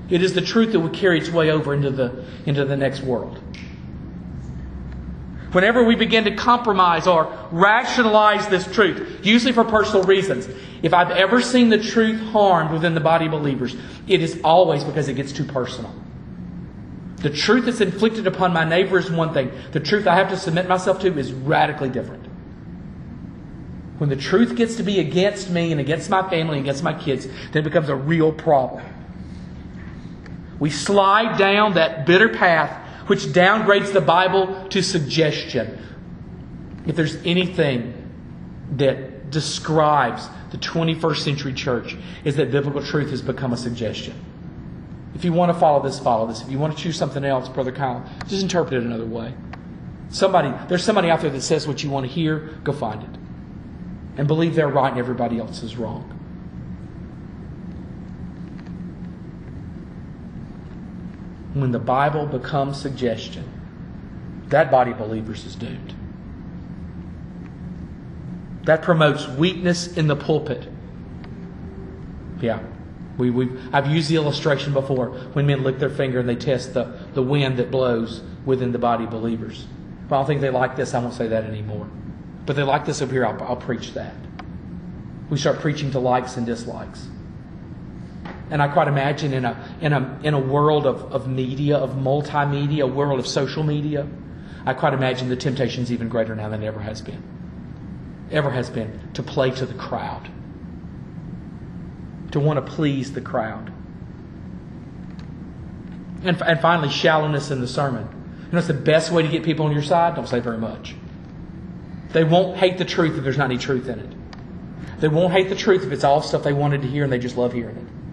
It 0.09 0.23
is 0.23 0.33
the 0.33 0.41
truth 0.41 0.71
that 0.71 0.79
will 0.79 0.89
carry 0.89 1.19
its 1.19 1.29
way 1.29 1.51
over 1.51 1.73
into 1.73 1.91
the, 1.91 2.25
into 2.47 2.65
the 2.65 2.77
next 2.77 3.01
world. 3.01 3.39
Whenever 5.55 5.85
we 5.85 5.95
begin 5.95 6.25
to 6.25 6.35
compromise 6.35 7.07
or 7.07 7.31
rationalize 7.49 8.45
this 8.49 8.69
truth, 8.73 9.25
usually 9.25 9.53
for 9.53 9.63
personal 9.63 10.03
reasons, 10.03 10.49
if 10.83 10.93
I've 10.93 11.11
ever 11.11 11.39
seen 11.39 11.69
the 11.69 11.77
truth 11.77 12.19
harmed 12.33 12.71
within 12.71 12.93
the 12.93 12.99
body 12.99 13.27
of 13.27 13.31
believers, 13.31 13.73
it 14.05 14.21
is 14.21 14.37
always 14.43 14.83
because 14.83 15.07
it 15.07 15.13
gets 15.13 15.31
too 15.31 15.45
personal. 15.45 15.95
The 17.19 17.29
truth 17.29 17.67
that's 17.67 17.79
inflicted 17.79 18.27
upon 18.27 18.51
my 18.51 18.65
neighbor 18.65 18.99
is 18.99 19.09
one 19.09 19.33
thing. 19.33 19.49
The 19.71 19.79
truth 19.79 20.07
I 20.07 20.15
have 20.15 20.27
to 20.31 20.35
submit 20.35 20.67
myself 20.67 20.99
to 20.99 21.17
is 21.17 21.31
radically 21.31 21.87
different. 21.87 22.25
When 23.97 24.09
the 24.09 24.17
truth 24.17 24.57
gets 24.57 24.75
to 24.75 24.83
be 24.83 24.99
against 24.99 25.49
me 25.49 25.71
and 25.71 25.79
against 25.79 26.09
my 26.09 26.29
family 26.29 26.57
and 26.57 26.65
against 26.65 26.83
my 26.83 26.93
kids, 26.93 27.27
then 27.53 27.61
it 27.61 27.63
becomes 27.63 27.87
a 27.87 27.95
real 27.95 28.33
problem. 28.33 28.83
We 30.59 30.69
slide 30.69 31.37
down 31.37 31.75
that 31.75 32.05
bitter 32.05 32.27
path 32.27 32.81
which 33.07 33.23
downgrades 33.25 33.93
the 33.93 34.01
Bible 34.01 34.67
to 34.69 34.81
suggestion. 34.81 35.79
If 36.87 36.95
there's 36.95 37.15
anything 37.25 37.93
that 38.77 39.29
describes 39.31 40.27
the 40.51 40.57
21st 40.57 41.17
century 41.17 41.53
church, 41.53 41.95
is 42.23 42.35
that 42.37 42.51
biblical 42.51 42.83
truth 42.83 43.09
has 43.09 43.21
become 43.21 43.53
a 43.53 43.57
suggestion. 43.57 44.13
If 45.15 45.23
you 45.23 45.33
want 45.33 45.53
to 45.53 45.59
follow 45.59 45.81
this, 45.81 45.99
follow 45.99 46.27
this. 46.27 46.41
If 46.41 46.49
you 46.49 46.59
want 46.59 46.75
to 46.75 46.83
choose 46.83 46.97
something 46.97 47.23
else, 47.23 47.47
Brother 47.47 47.71
Kyle, 47.71 48.07
just 48.27 48.43
interpret 48.43 48.73
it 48.73 48.83
another 48.83 49.05
way. 49.05 49.33
Somebody, 50.09 50.53
there's 50.67 50.83
somebody 50.83 51.09
out 51.09 51.21
there 51.21 51.29
that 51.29 51.41
says 51.41 51.67
what 51.67 51.83
you 51.83 51.89
want 51.89 52.05
to 52.05 52.11
hear, 52.11 52.57
go 52.63 52.71
find 52.73 53.01
it. 53.01 53.19
And 54.17 54.27
believe 54.27 54.55
they're 54.55 54.67
right 54.67 54.91
and 54.91 54.99
everybody 54.99 55.39
else 55.39 55.63
is 55.63 55.77
wrong. 55.77 56.11
When 61.55 61.71
the 61.71 61.79
Bible 61.79 62.25
becomes 62.25 62.79
suggestion, 62.79 63.49
that 64.49 64.69
body 64.69 64.91
of 64.91 64.97
believers 64.97 65.45
is 65.45 65.55
doomed. 65.55 65.95
That 68.65 68.81
promotes 68.81 69.27
weakness 69.27 69.95
in 69.95 70.07
the 70.07 70.15
pulpit. 70.15 70.67
Yeah. 72.41 72.59
We, 73.17 73.29
we 73.29 73.49
I've 73.71 73.87
used 73.87 74.09
the 74.09 74.17
illustration 74.17 74.73
before 74.73 75.11
when 75.33 75.47
men 75.47 75.63
lick 75.63 75.79
their 75.79 75.89
finger 75.89 76.19
and 76.19 76.27
they 76.27 76.35
test 76.35 76.73
the, 76.73 76.99
the 77.13 77.21
wind 77.21 77.57
that 77.57 77.71
blows 77.71 78.21
within 78.45 78.73
the 78.73 78.77
body 78.77 79.05
of 79.05 79.09
believers. 79.09 79.65
If 80.05 80.11
I 80.11 80.17
don't 80.17 80.25
think 80.25 80.41
they 80.41 80.49
like 80.49 80.75
this, 80.75 80.93
I 80.93 80.99
won't 80.99 81.13
say 81.13 81.27
that 81.27 81.45
anymore. 81.45 81.87
But 82.45 82.57
they 82.57 82.63
like 82.63 82.85
this 82.85 83.01
over 83.01 83.13
here, 83.13 83.25
I'll, 83.25 83.41
I'll 83.43 83.55
preach 83.55 83.93
that. 83.93 84.13
We 85.29 85.37
start 85.37 85.59
preaching 85.59 85.91
to 85.91 85.99
likes 85.99 86.35
and 86.35 86.45
dislikes. 86.45 87.07
And 88.49 88.61
I 88.61 88.67
quite 88.67 88.87
imagine 88.87 89.33
in 89.33 89.45
a, 89.45 89.77
in 89.81 89.93
a, 89.93 90.19
in 90.23 90.33
a 90.33 90.39
world 90.39 90.85
of, 90.85 91.11
of 91.11 91.27
media, 91.27 91.77
of 91.77 91.91
multimedia, 91.91 92.83
a 92.83 92.87
world 92.87 93.19
of 93.19 93.27
social 93.27 93.63
media, 93.63 94.07
I 94.65 94.73
quite 94.73 94.93
imagine 94.93 95.29
the 95.29 95.35
temptation 95.35 95.83
is 95.83 95.91
even 95.91 96.09
greater 96.09 96.35
now 96.35 96.49
than 96.49 96.63
it 96.63 96.65
ever 96.65 96.79
has 96.79 97.01
been. 97.01 97.21
Ever 98.31 98.49
has 98.51 98.69
been 98.69 98.99
to 99.13 99.23
play 99.23 99.51
to 99.51 99.65
the 99.65 99.73
crowd, 99.73 100.29
to 102.31 102.39
want 102.39 102.63
to 102.63 102.73
please 102.73 103.13
the 103.13 103.21
crowd. 103.21 103.71
And, 106.23 106.41
and 106.41 106.59
finally, 106.59 106.89
shallowness 106.89 107.51
in 107.51 107.61
the 107.61 107.67
sermon. 107.67 108.07
You 108.45 108.51
know, 108.53 108.57
it's 108.57 108.67
the 108.67 108.73
best 108.73 109.11
way 109.11 109.21
to 109.21 109.27
get 109.27 109.43
people 109.43 109.65
on 109.65 109.71
your 109.71 109.83
side? 109.83 110.15
Don't 110.15 110.27
say 110.27 110.39
very 110.39 110.57
much. 110.57 110.95
They 112.13 112.23
won't 112.23 112.57
hate 112.57 112.77
the 112.77 112.85
truth 112.85 113.17
if 113.17 113.23
there's 113.23 113.37
not 113.37 113.51
any 113.51 113.59
truth 113.59 113.87
in 113.87 113.99
it. 113.99 114.99
They 114.99 115.07
won't 115.07 115.33
hate 115.33 115.49
the 115.49 115.55
truth 115.55 115.83
if 115.83 115.91
it's 115.91 116.03
all 116.03 116.21
stuff 116.21 116.43
they 116.43 116.53
wanted 116.53 116.81
to 116.83 116.87
hear 116.87 117.03
and 117.03 117.11
they 117.11 117.19
just 117.19 117.37
love 117.37 117.53
hearing 117.53 117.77
it. 117.77 118.04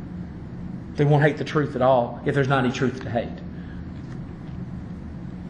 They 0.96 1.05
won't 1.05 1.22
hate 1.22 1.38
the 1.38 1.44
truth 1.44 1.74
at 1.76 1.83
all 1.83 2.20
if 2.26 2.35
there's 2.35 2.48
not 2.48 2.64
any 2.64 2.72
truth 2.72 3.02
to 3.02 3.11
hate. 3.11 3.38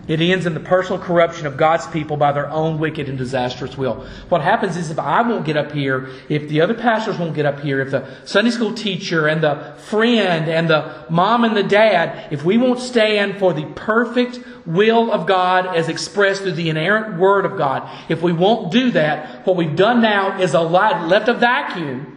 It 0.08 0.20
ends 0.20 0.46
in 0.46 0.54
the 0.54 0.60
personal 0.60 1.00
corruption 1.00 1.46
of 1.46 1.56
God's 1.56 1.86
people 1.86 2.16
by 2.16 2.32
their 2.32 2.50
own 2.50 2.80
wicked 2.80 3.08
and 3.08 3.16
disastrous 3.16 3.78
will. 3.78 4.04
What 4.28 4.40
happens 4.40 4.76
is 4.76 4.90
if 4.90 4.98
I 4.98 5.22
won't 5.22 5.44
get 5.44 5.56
up 5.56 5.70
here, 5.70 6.08
if 6.28 6.48
the 6.48 6.60
other 6.60 6.74
pastors 6.74 7.18
won't 7.18 7.34
get 7.34 7.46
up 7.46 7.60
here, 7.60 7.80
if 7.80 7.92
the 7.92 8.08
Sunday 8.24 8.50
school 8.50 8.74
teacher 8.74 9.28
and 9.28 9.42
the 9.42 9.76
friend 9.78 10.48
and 10.48 10.68
the 10.68 11.06
mom 11.08 11.44
and 11.44 11.56
the 11.56 11.62
dad, 11.62 12.32
if 12.32 12.44
we 12.44 12.58
won't 12.58 12.80
stand 12.80 13.38
for 13.38 13.52
the 13.52 13.64
perfect 13.76 14.40
will 14.66 15.12
of 15.12 15.26
God 15.26 15.66
as 15.76 15.88
expressed 15.88 16.42
through 16.42 16.52
the 16.52 16.68
inerrant 16.68 17.18
word 17.18 17.46
of 17.46 17.56
God, 17.56 17.88
if 18.10 18.22
we 18.22 18.32
won't 18.32 18.72
do 18.72 18.90
that, 18.90 19.46
what 19.46 19.54
we've 19.54 19.76
done 19.76 20.02
now 20.02 20.40
is 20.40 20.52
allowed, 20.52 21.08
left 21.08 21.28
a 21.28 21.34
vacuum, 21.34 22.11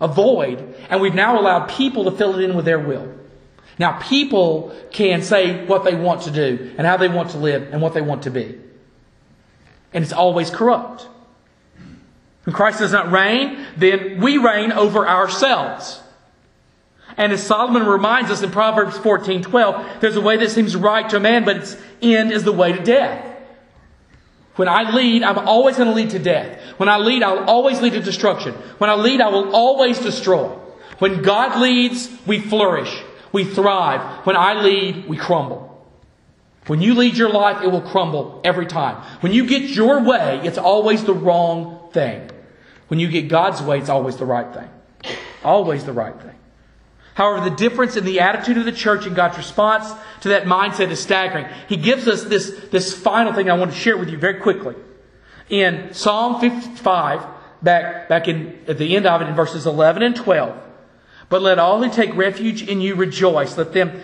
a 0.00 0.08
void, 0.08 0.74
and 0.90 1.00
we've 1.00 1.14
now 1.14 1.40
allowed 1.40 1.66
people 1.68 2.04
to 2.04 2.10
fill 2.10 2.38
it 2.38 2.42
in 2.42 2.56
with 2.56 2.64
their 2.64 2.78
will. 2.78 3.12
Now, 3.78 3.98
people 4.00 4.74
can 4.90 5.22
say 5.22 5.64
what 5.66 5.84
they 5.84 5.94
want 5.94 6.22
to 6.22 6.30
do 6.30 6.74
and 6.78 6.86
how 6.86 6.96
they 6.96 7.08
want 7.08 7.30
to 7.30 7.38
live 7.38 7.72
and 7.72 7.82
what 7.82 7.94
they 7.94 8.00
want 8.00 8.22
to 8.24 8.30
be. 8.30 8.58
And 9.92 10.04
it's 10.04 10.12
always 10.12 10.50
corrupt. 10.50 11.08
When 12.44 12.54
Christ 12.54 12.78
does 12.78 12.92
not 12.92 13.10
reign, 13.10 13.64
then 13.76 14.20
we 14.20 14.38
reign 14.38 14.70
over 14.70 15.08
ourselves. 15.08 16.00
And 17.16 17.32
as 17.32 17.44
Solomon 17.44 17.84
reminds 17.86 18.30
us 18.30 18.42
in 18.42 18.50
Proverbs 18.50 18.98
14 18.98 19.42
12, 19.42 20.00
there's 20.00 20.16
a 20.16 20.20
way 20.20 20.36
that 20.36 20.50
seems 20.50 20.76
right 20.76 21.08
to 21.10 21.16
a 21.16 21.20
man, 21.20 21.44
but 21.44 21.56
its 21.56 21.76
end 22.02 22.32
is 22.32 22.44
the 22.44 22.52
way 22.52 22.72
to 22.72 22.82
death. 22.82 23.33
When 24.56 24.68
I 24.68 24.90
lead, 24.90 25.22
I'm 25.22 25.38
always 25.38 25.76
going 25.76 25.88
to 25.88 25.94
lead 25.94 26.10
to 26.10 26.18
death. 26.18 26.60
When 26.76 26.88
I 26.88 26.96
lead, 26.98 27.22
I'll 27.22 27.44
always 27.44 27.80
lead 27.80 27.94
to 27.94 28.00
destruction. 28.00 28.54
When 28.78 28.88
I 28.88 28.94
lead, 28.94 29.20
I 29.20 29.28
will 29.28 29.54
always 29.54 29.98
destroy. 29.98 30.48
When 30.98 31.22
God 31.22 31.60
leads, 31.60 32.08
we 32.26 32.38
flourish 32.40 33.02
we 33.34 33.44
thrive. 33.44 34.24
When 34.24 34.36
I 34.36 34.62
lead, 34.62 35.08
we 35.08 35.16
crumble. 35.16 35.70
When 36.68 36.80
you 36.80 36.94
lead 36.94 37.16
your 37.16 37.30
life, 37.30 37.62
it 37.62 37.66
will 37.66 37.82
crumble 37.82 38.40
every 38.44 38.64
time. 38.64 39.02
When 39.20 39.32
you 39.32 39.46
get 39.46 39.62
your 39.62 40.02
way, 40.02 40.40
it's 40.44 40.56
always 40.56 41.04
the 41.04 41.12
wrong 41.12 41.90
thing. 41.92 42.30
When 42.86 43.00
you 43.00 43.08
get 43.08 43.28
God's 43.28 43.60
way, 43.60 43.80
it's 43.80 43.88
always 43.88 44.16
the 44.16 44.24
right 44.24 44.54
thing. 44.54 44.70
Always 45.42 45.84
the 45.84 45.92
right 45.92 46.14
thing. 46.14 46.33
However, 47.14 47.48
the 47.48 47.56
difference 47.56 47.96
in 47.96 48.04
the 48.04 48.20
attitude 48.20 48.58
of 48.58 48.64
the 48.64 48.72
church 48.72 49.06
and 49.06 49.14
God's 49.14 49.36
response 49.36 49.90
to 50.22 50.30
that 50.30 50.44
mindset 50.44 50.90
is 50.90 51.00
staggering. 51.00 51.46
He 51.68 51.76
gives 51.76 52.08
us 52.08 52.24
this, 52.24 52.50
this 52.70 52.92
final 52.92 53.32
thing 53.32 53.48
I 53.48 53.54
want 53.54 53.72
to 53.72 53.76
share 53.76 53.96
with 53.96 54.10
you 54.10 54.18
very 54.18 54.40
quickly. 54.40 54.74
In 55.48 55.94
Psalm 55.94 56.40
55, 56.40 57.24
back, 57.62 58.08
back 58.08 58.26
in, 58.26 58.58
at 58.66 58.78
the 58.78 58.96
end 58.96 59.06
of 59.06 59.22
it 59.22 59.28
in 59.28 59.34
verses 59.34 59.66
11 59.66 60.02
and 60.02 60.16
12, 60.16 60.60
but 61.28 61.40
let 61.40 61.58
all 61.58 61.82
who 61.82 61.90
take 61.90 62.14
refuge 62.16 62.62
in 62.62 62.80
you 62.80 62.96
rejoice. 62.96 63.56
Let 63.56 63.72
them 63.72 64.02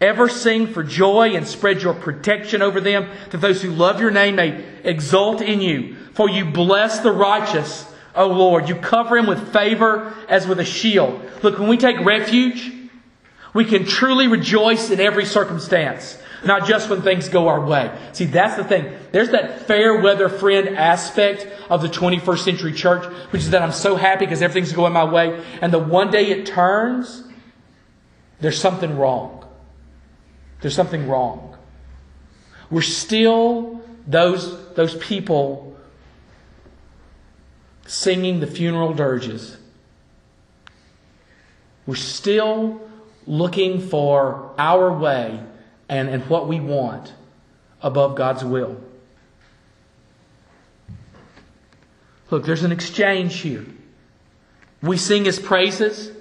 ever 0.00 0.28
sing 0.28 0.66
for 0.66 0.82
joy 0.82 1.34
and 1.34 1.46
spread 1.46 1.82
your 1.82 1.94
protection 1.94 2.62
over 2.62 2.80
them, 2.80 3.08
that 3.30 3.38
those 3.38 3.62
who 3.62 3.70
love 3.70 4.00
your 4.00 4.10
name 4.10 4.36
may 4.36 4.64
exult 4.84 5.40
in 5.40 5.60
you. 5.60 5.96
For 6.14 6.28
you 6.28 6.44
bless 6.44 7.00
the 7.00 7.12
righteous, 7.12 7.90
O 8.14 8.28
Lord. 8.28 8.68
You 8.68 8.76
cover 8.76 9.16
him 9.16 9.26
with 9.26 9.52
favor 9.52 10.14
as 10.28 10.46
with 10.46 10.60
a 10.60 10.64
shield. 10.64 11.22
Look, 11.42 11.58
when 11.58 11.68
we 11.68 11.76
take 11.76 11.98
refuge, 12.04 12.72
we 13.54 13.64
can 13.64 13.84
truly 13.84 14.28
rejoice 14.28 14.90
in 14.90 15.00
every 15.00 15.24
circumstance. 15.24 16.18
Not 16.44 16.66
just 16.66 16.88
when 16.88 17.02
things 17.02 17.28
go 17.28 17.48
our 17.48 17.60
way. 17.60 17.94
See, 18.12 18.24
that's 18.24 18.56
the 18.56 18.64
thing. 18.64 18.96
There's 19.12 19.30
that 19.30 19.66
fair 19.66 20.00
weather 20.00 20.28
friend 20.28 20.70
aspect 20.70 21.46
of 21.68 21.82
the 21.82 21.88
21st 21.88 22.38
century 22.38 22.72
church, 22.72 23.04
which 23.30 23.42
is 23.42 23.50
that 23.50 23.62
I'm 23.62 23.72
so 23.72 23.94
happy 23.94 24.24
because 24.24 24.40
everything's 24.40 24.72
going 24.72 24.92
my 24.92 25.04
way. 25.04 25.44
And 25.60 25.72
the 25.72 25.78
one 25.78 26.10
day 26.10 26.30
it 26.30 26.46
turns, 26.46 27.24
there's 28.40 28.58
something 28.58 28.96
wrong. 28.96 29.44
There's 30.62 30.74
something 30.74 31.08
wrong. 31.08 31.56
We're 32.70 32.82
still 32.82 33.82
those, 34.06 34.72
those 34.74 34.94
people 34.96 35.69
singing 37.90 38.38
the 38.38 38.46
funeral 38.46 38.94
dirges. 38.94 39.56
We're 41.86 41.96
still 41.96 42.88
looking 43.26 43.80
for 43.80 44.54
our 44.56 44.96
way 44.96 45.40
and, 45.88 46.08
and 46.08 46.22
what 46.28 46.46
we 46.46 46.60
want 46.60 47.12
above 47.82 48.14
God's 48.14 48.44
will. 48.44 48.80
Look, 52.30 52.46
there's 52.46 52.62
an 52.62 52.70
exchange 52.70 53.40
here. 53.40 53.66
We 54.80 54.96
sing 54.96 55.24
His 55.24 55.40
praises, 55.40 56.12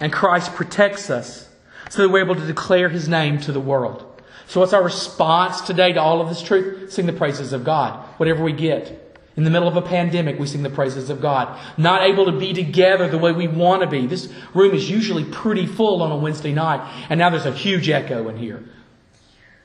and 0.00 0.12
Christ 0.12 0.52
protects 0.54 1.08
us 1.08 1.48
so 1.88 2.02
that 2.02 2.08
we're 2.08 2.24
able 2.24 2.34
to 2.34 2.46
declare 2.46 2.88
His 2.88 3.08
name 3.08 3.38
to 3.42 3.52
the 3.52 3.60
world. 3.60 4.20
So, 4.48 4.58
what's 4.58 4.72
our 4.72 4.82
response 4.82 5.60
today 5.60 5.92
to 5.92 6.00
all 6.00 6.20
of 6.20 6.28
this 6.28 6.42
truth? 6.42 6.92
Sing 6.92 7.06
the 7.06 7.12
praises 7.12 7.52
of 7.52 7.62
God, 7.62 8.04
whatever 8.16 8.42
we 8.42 8.52
get. 8.52 9.01
In 9.36 9.44
the 9.44 9.50
middle 9.50 9.68
of 9.68 9.76
a 9.76 9.82
pandemic, 9.82 10.38
we 10.38 10.46
sing 10.46 10.62
the 10.62 10.70
praises 10.70 11.08
of 11.08 11.22
God. 11.22 11.58
Not 11.78 12.02
able 12.02 12.26
to 12.26 12.32
be 12.32 12.52
together 12.52 13.08
the 13.08 13.18
way 13.18 13.32
we 13.32 13.48
want 13.48 13.82
to 13.82 13.88
be. 13.88 14.06
This 14.06 14.30
room 14.54 14.74
is 14.74 14.90
usually 14.90 15.24
pretty 15.24 15.66
full 15.66 16.02
on 16.02 16.12
a 16.12 16.16
Wednesday 16.16 16.52
night, 16.52 17.06
and 17.08 17.18
now 17.18 17.30
there's 17.30 17.46
a 17.46 17.52
huge 17.52 17.88
echo 17.88 18.28
in 18.28 18.36
here 18.36 18.62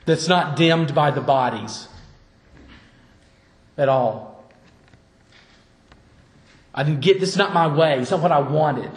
that's 0.06 0.30
not 0.30 0.56
dimmed 0.56 0.96
by 0.96 1.12
the 1.12 1.20
bodies 1.20 1.90
at 3.78 3.90
all. 3.90 4.46
I 6.74 6.84
didn't 6.84 7.02
get 7.02 7.20
this 7.20 7.30
is 7.30 7.38
not 7.38 7.54
my 7.54 7.68
way. 7.68 8.00
It's 8.00 8.12
not 8.12 8.22
what 8.22 8.32
I 8.32 8.40
wanted. 8.40 8.92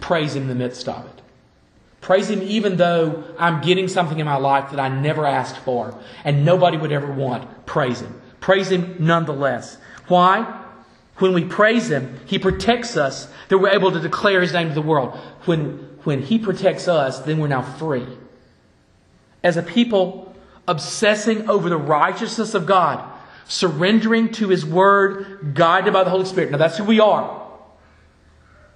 Praise 0.00 0.34
him 0.34 0.42
in 0.44 0.48
the 0.48 0.54
midst 0.54 0.88
of 0.88 1.04
it. 1.04 1.22
Praise 2.00 2.30
him 2.30 2.40
even 2.42 2.76
though 2.76 3.24
I'm 3.38 3.60
getting 3.60 3.88
something 3.88 4.18
in 4.18 4.24
my 4.24 4.36
life 4.36 4.70
that 4.70 4.80
I 4.80 4.88
never 4.88 5.26
asked 5.26 5.58
for 5.58 5.98
and 6.24 6.44
nobody 6.44 6.76
would 6.76 6.92
ever 6.92 7.10
want. 7.12 7.66
Praise 7.66 8.00
him. 8.00 8.22
Praise 8.48 8.70
him 8.70 8.96
nonetheless. 8.98 9.76
Why? 10.06 10.64
When 11.18 11.34
we 11.34 11.44
praise 11.44 11.90
him, 11.90 12.18
he 12.24 12.38
protects 12.38 12.96
us 12.96 13.28
that 13.50 13.58
we're 13.58 13.74
able 13.74 13.92
to 13.92 14.00
declare 14.00 14.40
his 14.40 14.54
name 14.54 14.68
to 14.70 14.74
the 14.74 14.80
world. 14.80 15.18
When, 15.44 15.98
when 16.04 16.22
he 16.22 16.38
protects 16.38 16.88
us, 16.88 17.18
then 17.18 17.40
we're 17.40 17.48
now 17.48 17.60
free 17.60 18.06
as 19.44 19.58
a 19.58 19.62
people 19.62 20.34
obsessing 20.66 21.50
over 21.50 21.68
the 21.68 21.76
righteousness 21.76 22.54
of 22.54 22.64
God, 22.64 23.04
surrendering 23.46 24.32
to 24.32 24.48
His 24.48 24.64
Word, 24.64 25.52
guided 25.52 25.92
by 25.92 26.04
the 26.04 26.10
Holy 26.10 26.24
Spirit. 26.24 26.50
Now 26.50 26.56
that's 26.56 26.78
who 26.78 26.84
we 26.84 27.00
are. 27.00 27.46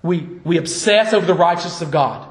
We, 0.03 0.19
we 0.45 0.59
obsess 0.59 1.15
over 1.15 1.25
the 1.25 1.33
righteousness 1.33 1.81
of 1.81 1.91
God. 1.91 2.29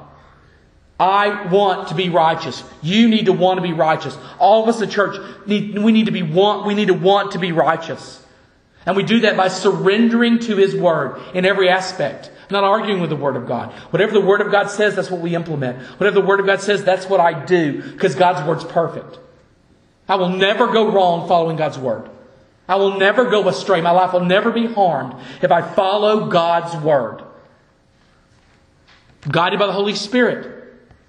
I 1.02 1.48
want 1.48 1.88
to 1.88 1.96
be 1.96 2.10
righteous. 2.10 2.64
You 2.84 3.10
need 3.10 3.26
to 3.26 3.34
want 3.34 3.58
to 3.58 3.64
be 3.64 3.74
righteous. 3.74 4.16
All 4.38 4.62
of 4.62 4.70
us 4.70 4.84
in 4.84 4.90
church 4.92 5.18
need, 5.48 5.80
we 5.80 5.92
need 5.92 6.06
to 6.06 6.12
be 6.12 6.22
want, 6.22 6.68
we 6.68 6.76
need 6.76 6.90
to 6.90 6.94
want 6.94 7.32
to 7.32 7.40
be 7.40 7.52
righteous. 7.52 8.24
And 8.86 8.96
we 8.96 9.02
do 9.02 9.22
that 9.22 9.36
by 9.36 9.48
surrendering 9.48 10.38
to 10.42 10.58
His 10.58 10.76
Word 10.76 11.20
in 11.34 11.44
every 11.44 11.70
aspect. 11.70 12.30
Not 12.52 12.64
arguing 12.64 13.02
with 13.02 13.10
the 13.10 13.16
Word 13.16 13.36
of 13.36 13.48
God. 13.48 13.72
Whatever 13.90 14.14
the 14.14 14.22
Word 14.22 14.42
of 14.42 14.52
God 14.52 14.70
says, 14.70 14.96
that's 14.96 15.10
what 15.10 15.22
we 15.22 15.34
implement. 15.34 15.80
Whatever 16.00 16.22
the 16.22 16.28
Word 16.28 16.40
of 16.40 16.46
God 16.46 16.62
says, 16.62 16.84
that's 16.84 17.10
what 17.10 17.20
I 17.20 17.46
do 17.46 17.82
because 17.82 18.14
God's 18.14 18.48
Word's 18.48 18.64
perfect. 18.64 19.18
I 20.08 20.18
will 20.18 20.30
never 20.30 20.68
go 20.68 20.92
wrong 20.92 21.28
following 21.28 21.58
God's 21.58 21.80
Word. 21.80 22.12
I 22.68 22.76
will 22.76 23.00
never 23.00 23.28
go 23.32 23.50
astray. 23.50 23.82
My 23.82 23.90
life 23.90 24.14
will 24.14 24.26
never 24.26 24.52
be 24.52 24.68
harmed 24.68 25.16
if 25.42 25.52
I 25.52 25.64
follow 25.64 26.30
God's 26.30 26.76
Word. 26.76 27.24
guided 29.28 29.58
by 29.58 29.66
the 29.66 29.74
Holy 29.74 29.96
Spirit. 29.96 30.61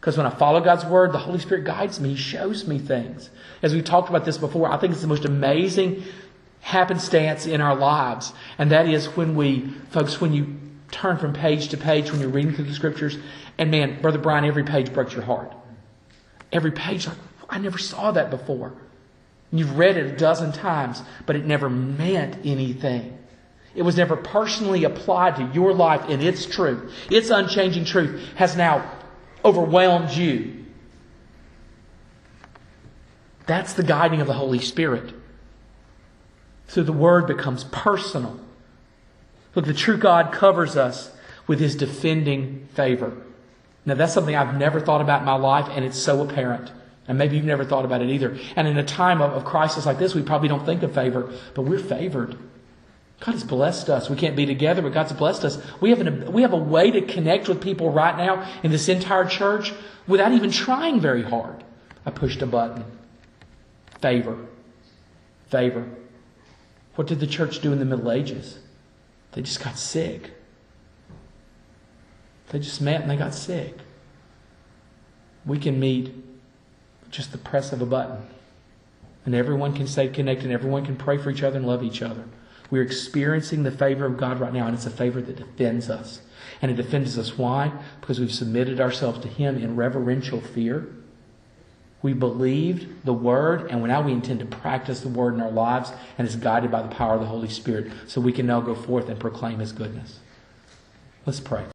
Because 0.03 0.17
when 0.17 0.27
I 0.27 0.31
follow 0.31 0.61
God's 0.61 0.85
Word, 0.85 1.13
the 1.13 1.19
Holy 1.19 1.39
Spirit 1.39 1.63
guides 1.63 2.01
me. 2.01 2.09
He 2.09 2.17
shows 2.17 2.67
me 2.67 2.81
things. 2.81 3.31
As 3.63 3.73
we 3.73 3.83
talked 3.83 4.09
about 4.09 4.25
this 4.25 4.37
before, 4.37 4.69
I 4.69 4.77
think 4.77 4.95
it's 4.95 5.01
the 5.01 5.07
most 5.07 5.25
amazing 5.25 6.03
happenstance 6.61 7.47
in 7.47 7.61
our 7.61 7.77
lives. 7.77 8.33
And 8.59 8.73
that 8.73 8.89
is 8.89 9.07
when 9.17 9.37
we, 9.37 9.61
folks, 9.91 10.21
when 10.21 10.33
you 10.33 10.59
turn 10.91 11.19
from 11.19 11.33
page 11.33 11.69
to 11.69 11.77
page 11.77 12.11
when 12.11 12.21
you're 12.21 12.31
reading 12.31 12.53
through 12.53 12.65
the 12.65 12.75
scriptures. 12.75 13.17
And 13.59 13.71
man, 13.71 14.03
Brother 14.03 14.19
Brian, 14.19 14.45
every 14.45 14.65
page 14.65 14.93
breaks 14.93 15.13
your 15.13 15.23
heart. 15.23 15.53
Every 16.51 16.73
page, 16.73 17.07
like, 17.07 17.17
I 17.49 17.61
never 17.61 17.79
saw 17.79 18.11
that 18.11 18.29
before. 18.29 18.73
You've 19.53 19.79
read 19.79 19.97
it 19.97 20.07
a 20.07 20.17
dozen 20.17 20.51
times, 20.51 21.01
but 21.27 21.37
it 21.37 21.47
never 21.47 21.71
meant 21.71 22.39
anything. 22.45 23.17
It 23.77 23.83
was 23.83 23.97
never 23.97 24.17
personally 24.17 24.83
applied 24.83 25.37
to 25.37 25.49
your 25.55 25.73
life 25.73 26.11
in 26.11 26.21
its 26.21 26.45
truth. 26.45 26.93
Its 27.09 27.31
unchanging 27.31 27.85
truth 27.85 28.21
has 28.35 28.57
now 28.57 28.99
overwhelmed 29.45 30.11
you. 30.11 30.65
That's 33.47 33.73
the 33.73 33.83
guiding 33.83 34.21
of 34.21 34.27
the 34.27 34.35
Holy 34.35 34.61
Spirit. 34.61 35.13
So 36.69 36.83
the 36.83 36.93
Word 36.93 37.27
becomes 37.27 37.65
personal. 37.65 38.41
Look, 39.55 39.67
the 39.67 39.75
true 39.75 39.97
God 39.97 40.33
covers 40.33 40.77
us 40.77 41.11
with 41.47 41.61
his 41.61 41.75
defending 41.75 42.69
favor. 42.75 43.13
Now, 43.85 43.95
that's 43.95 44.13
something 44.13 44.35
I've 44.35 44.57
never 44.57 44.81
thought 44.81 45.01
about 45.01 45.21
in 45.21 45.27
my 45.27 45.35
life, 45.35 45.69
and 45.71 45.85
it's 45.85 45.99
so 45.99 46.23
apparent. 46.23 46.71
And 47.09 47.19
maybe 47.19 47.37
you've 47.37 47.45
never 47.45 47.65
thought 47.65 47.85
about 47.85 48.01
it 48.01 48.11
either. 48.11 48.39
And 48.55 48.69
in 48.69 48.79
a 48.79 48.85
time 48.85 49.21
of, 49.21 49.33
of 49.33 49.45
crisis 49.45 49.87
like 49.87 49.99
this, 49.99 50.15
we 50.15 50.23
probably 50.23 50.49
don't 50.49 50.65
think 50.65 50.83
of 50.83 50.95
favor, 50.95 51.33
but 51.55 51.63
we're 51.63 51.81
favored. 51.81 52.39
God 53.25 53.33
has 53.33 53.45
blessed 53.45 53.89
us. 53.89 54.11
We 54.11 54.17
can't 54.17 54.35
be 54.35 54.47
together, 54.47 54.83
but 54.83 54.93
God's 54.93 55.13
blessed 55.13 55.45
us. 55.45 55.63
We 55.81 55.91
have, 55.91 56.01
an, 56.01 56.33
we 56.33 56.43
have 56.43 56.53
a 56.53 56.57
way 56.57 56.91
to 56.91 57.03
connect 57.03 57.49
with 57.49 57.63
people 57.63 57.93
right 57.93 58.17
now 58.17 58.51
in 58.65 58.73
this 58.73 58.89
entire 58.89 59.25
church 59.25 59.73
without 60.09 60.33
even 60.33 60.51
trying 60.51 61.01
very 61.01 61.23
hard. 61.23 61.63
I 62.05 62.11
pushed 62.11 62.43
a 62.43 62.47
button. 62.47 62.85
Favor. 64.01 64.45
Favor. 65.51 65.89
What 66.97 67.07
did 67.07 67.21
the 67.21 67.29
church 67.29 67.61
do 67.61 67.73
in 67.73 67.79
the 67.79 67.85
Middle 67.85 68.11
Ages? 68.11 68.59
They 69.33 69.43
just 69.43 69.63
got 69.63 69.79
sick. 69.79 70.33
They 72.49 72.59
just 72.59 72.81
met 72.81 73.03
and 73.03 73.11
they 73.11 73.17
got 73.17 73.35
sick. 73.35 73.79
We 75.47 75.61
can 75.61 75.79
meet 75.79 76.13
just 77.13 77.31
the 77.31 77.39
press 77.39 77.73
of 77.73 77.81
a 77.81 77.87
button. 77.87 78.27
And 79.25 79.33
everyone 79.37 79.75
can 79.75 79.87
stay 79.87 80.09
connected, 80.09 80.47
and 80.47 80.53
everyone 80.53 80.85
can 80.85 80.97
pray 80.97 81.19
for 81.19 81.31
each 81.31 81.45
other 81.45 81.57
and 81.57 81.65
love 81.65 81.85
each 81.85 82.03
other. 82.03 82.25
We're 82.73 82.83
experiencing 82.83 83.65
the 83.65 83.71
favor 83.71 84.07
of 84.07 84.17
God 84.17 84.41
right 84.41 84.53
now, 84.53 84.67
and 84.67 84.75
it's 84.75 84.87
a 84.87 84.91
favor 84.91 85.21
that 85.21 85.37
defends 85.37 85.91
us. 85.91 86.23
And 86.63 86.71
it 86.71 86.75
defends 86.75 87.19
us 87.19 87.37
why? 87.37 87.71
Because 88.01 88.19
we've 88.19 88.33
submitted 88.33 88.81
ourselves 88.81 89.19
to 89.21 89.29
Him 89.29 89.59
in 89.59 89.77
reverential 89.77 90.41
fear. 90.41 90.89
We 92.01 92.15
believed 92.15 93.05
the 93.05 93.13
Word, 93.13 93.71
and 93.71 93.85
now 93.85 94.01
we 94.01 94.13
intend 94.13 94.41
to 94.41 94.47
practice 94.47 95.01
the 95.01 95.11
Word 95.11 95.35
in 95.35 95.43
our 95.43 95.51
lives, 95.51 95.93
and 96.17 96.27
it's 96.27 96.35
guided 96.35 96.71
by 96.71 96.81
the 96.81 96.89
power 96.89 97.13
of 97.13 97.21
the 97.21 97.27
Holy 97.27 97.51
Spirit, 97.51 97.93
so 98.07 98.23
we 98.23 98.33
can 98.33 98.47
now 98.47 98.63
go 98.63 98.75
forth 98.75 99.11
and 99.11 99.21
proclaim 99.21 99.59
His 99.59 99.73
goodness. 99.73 100.21
Let's 101.27 101.41
pray. 101.41 101.67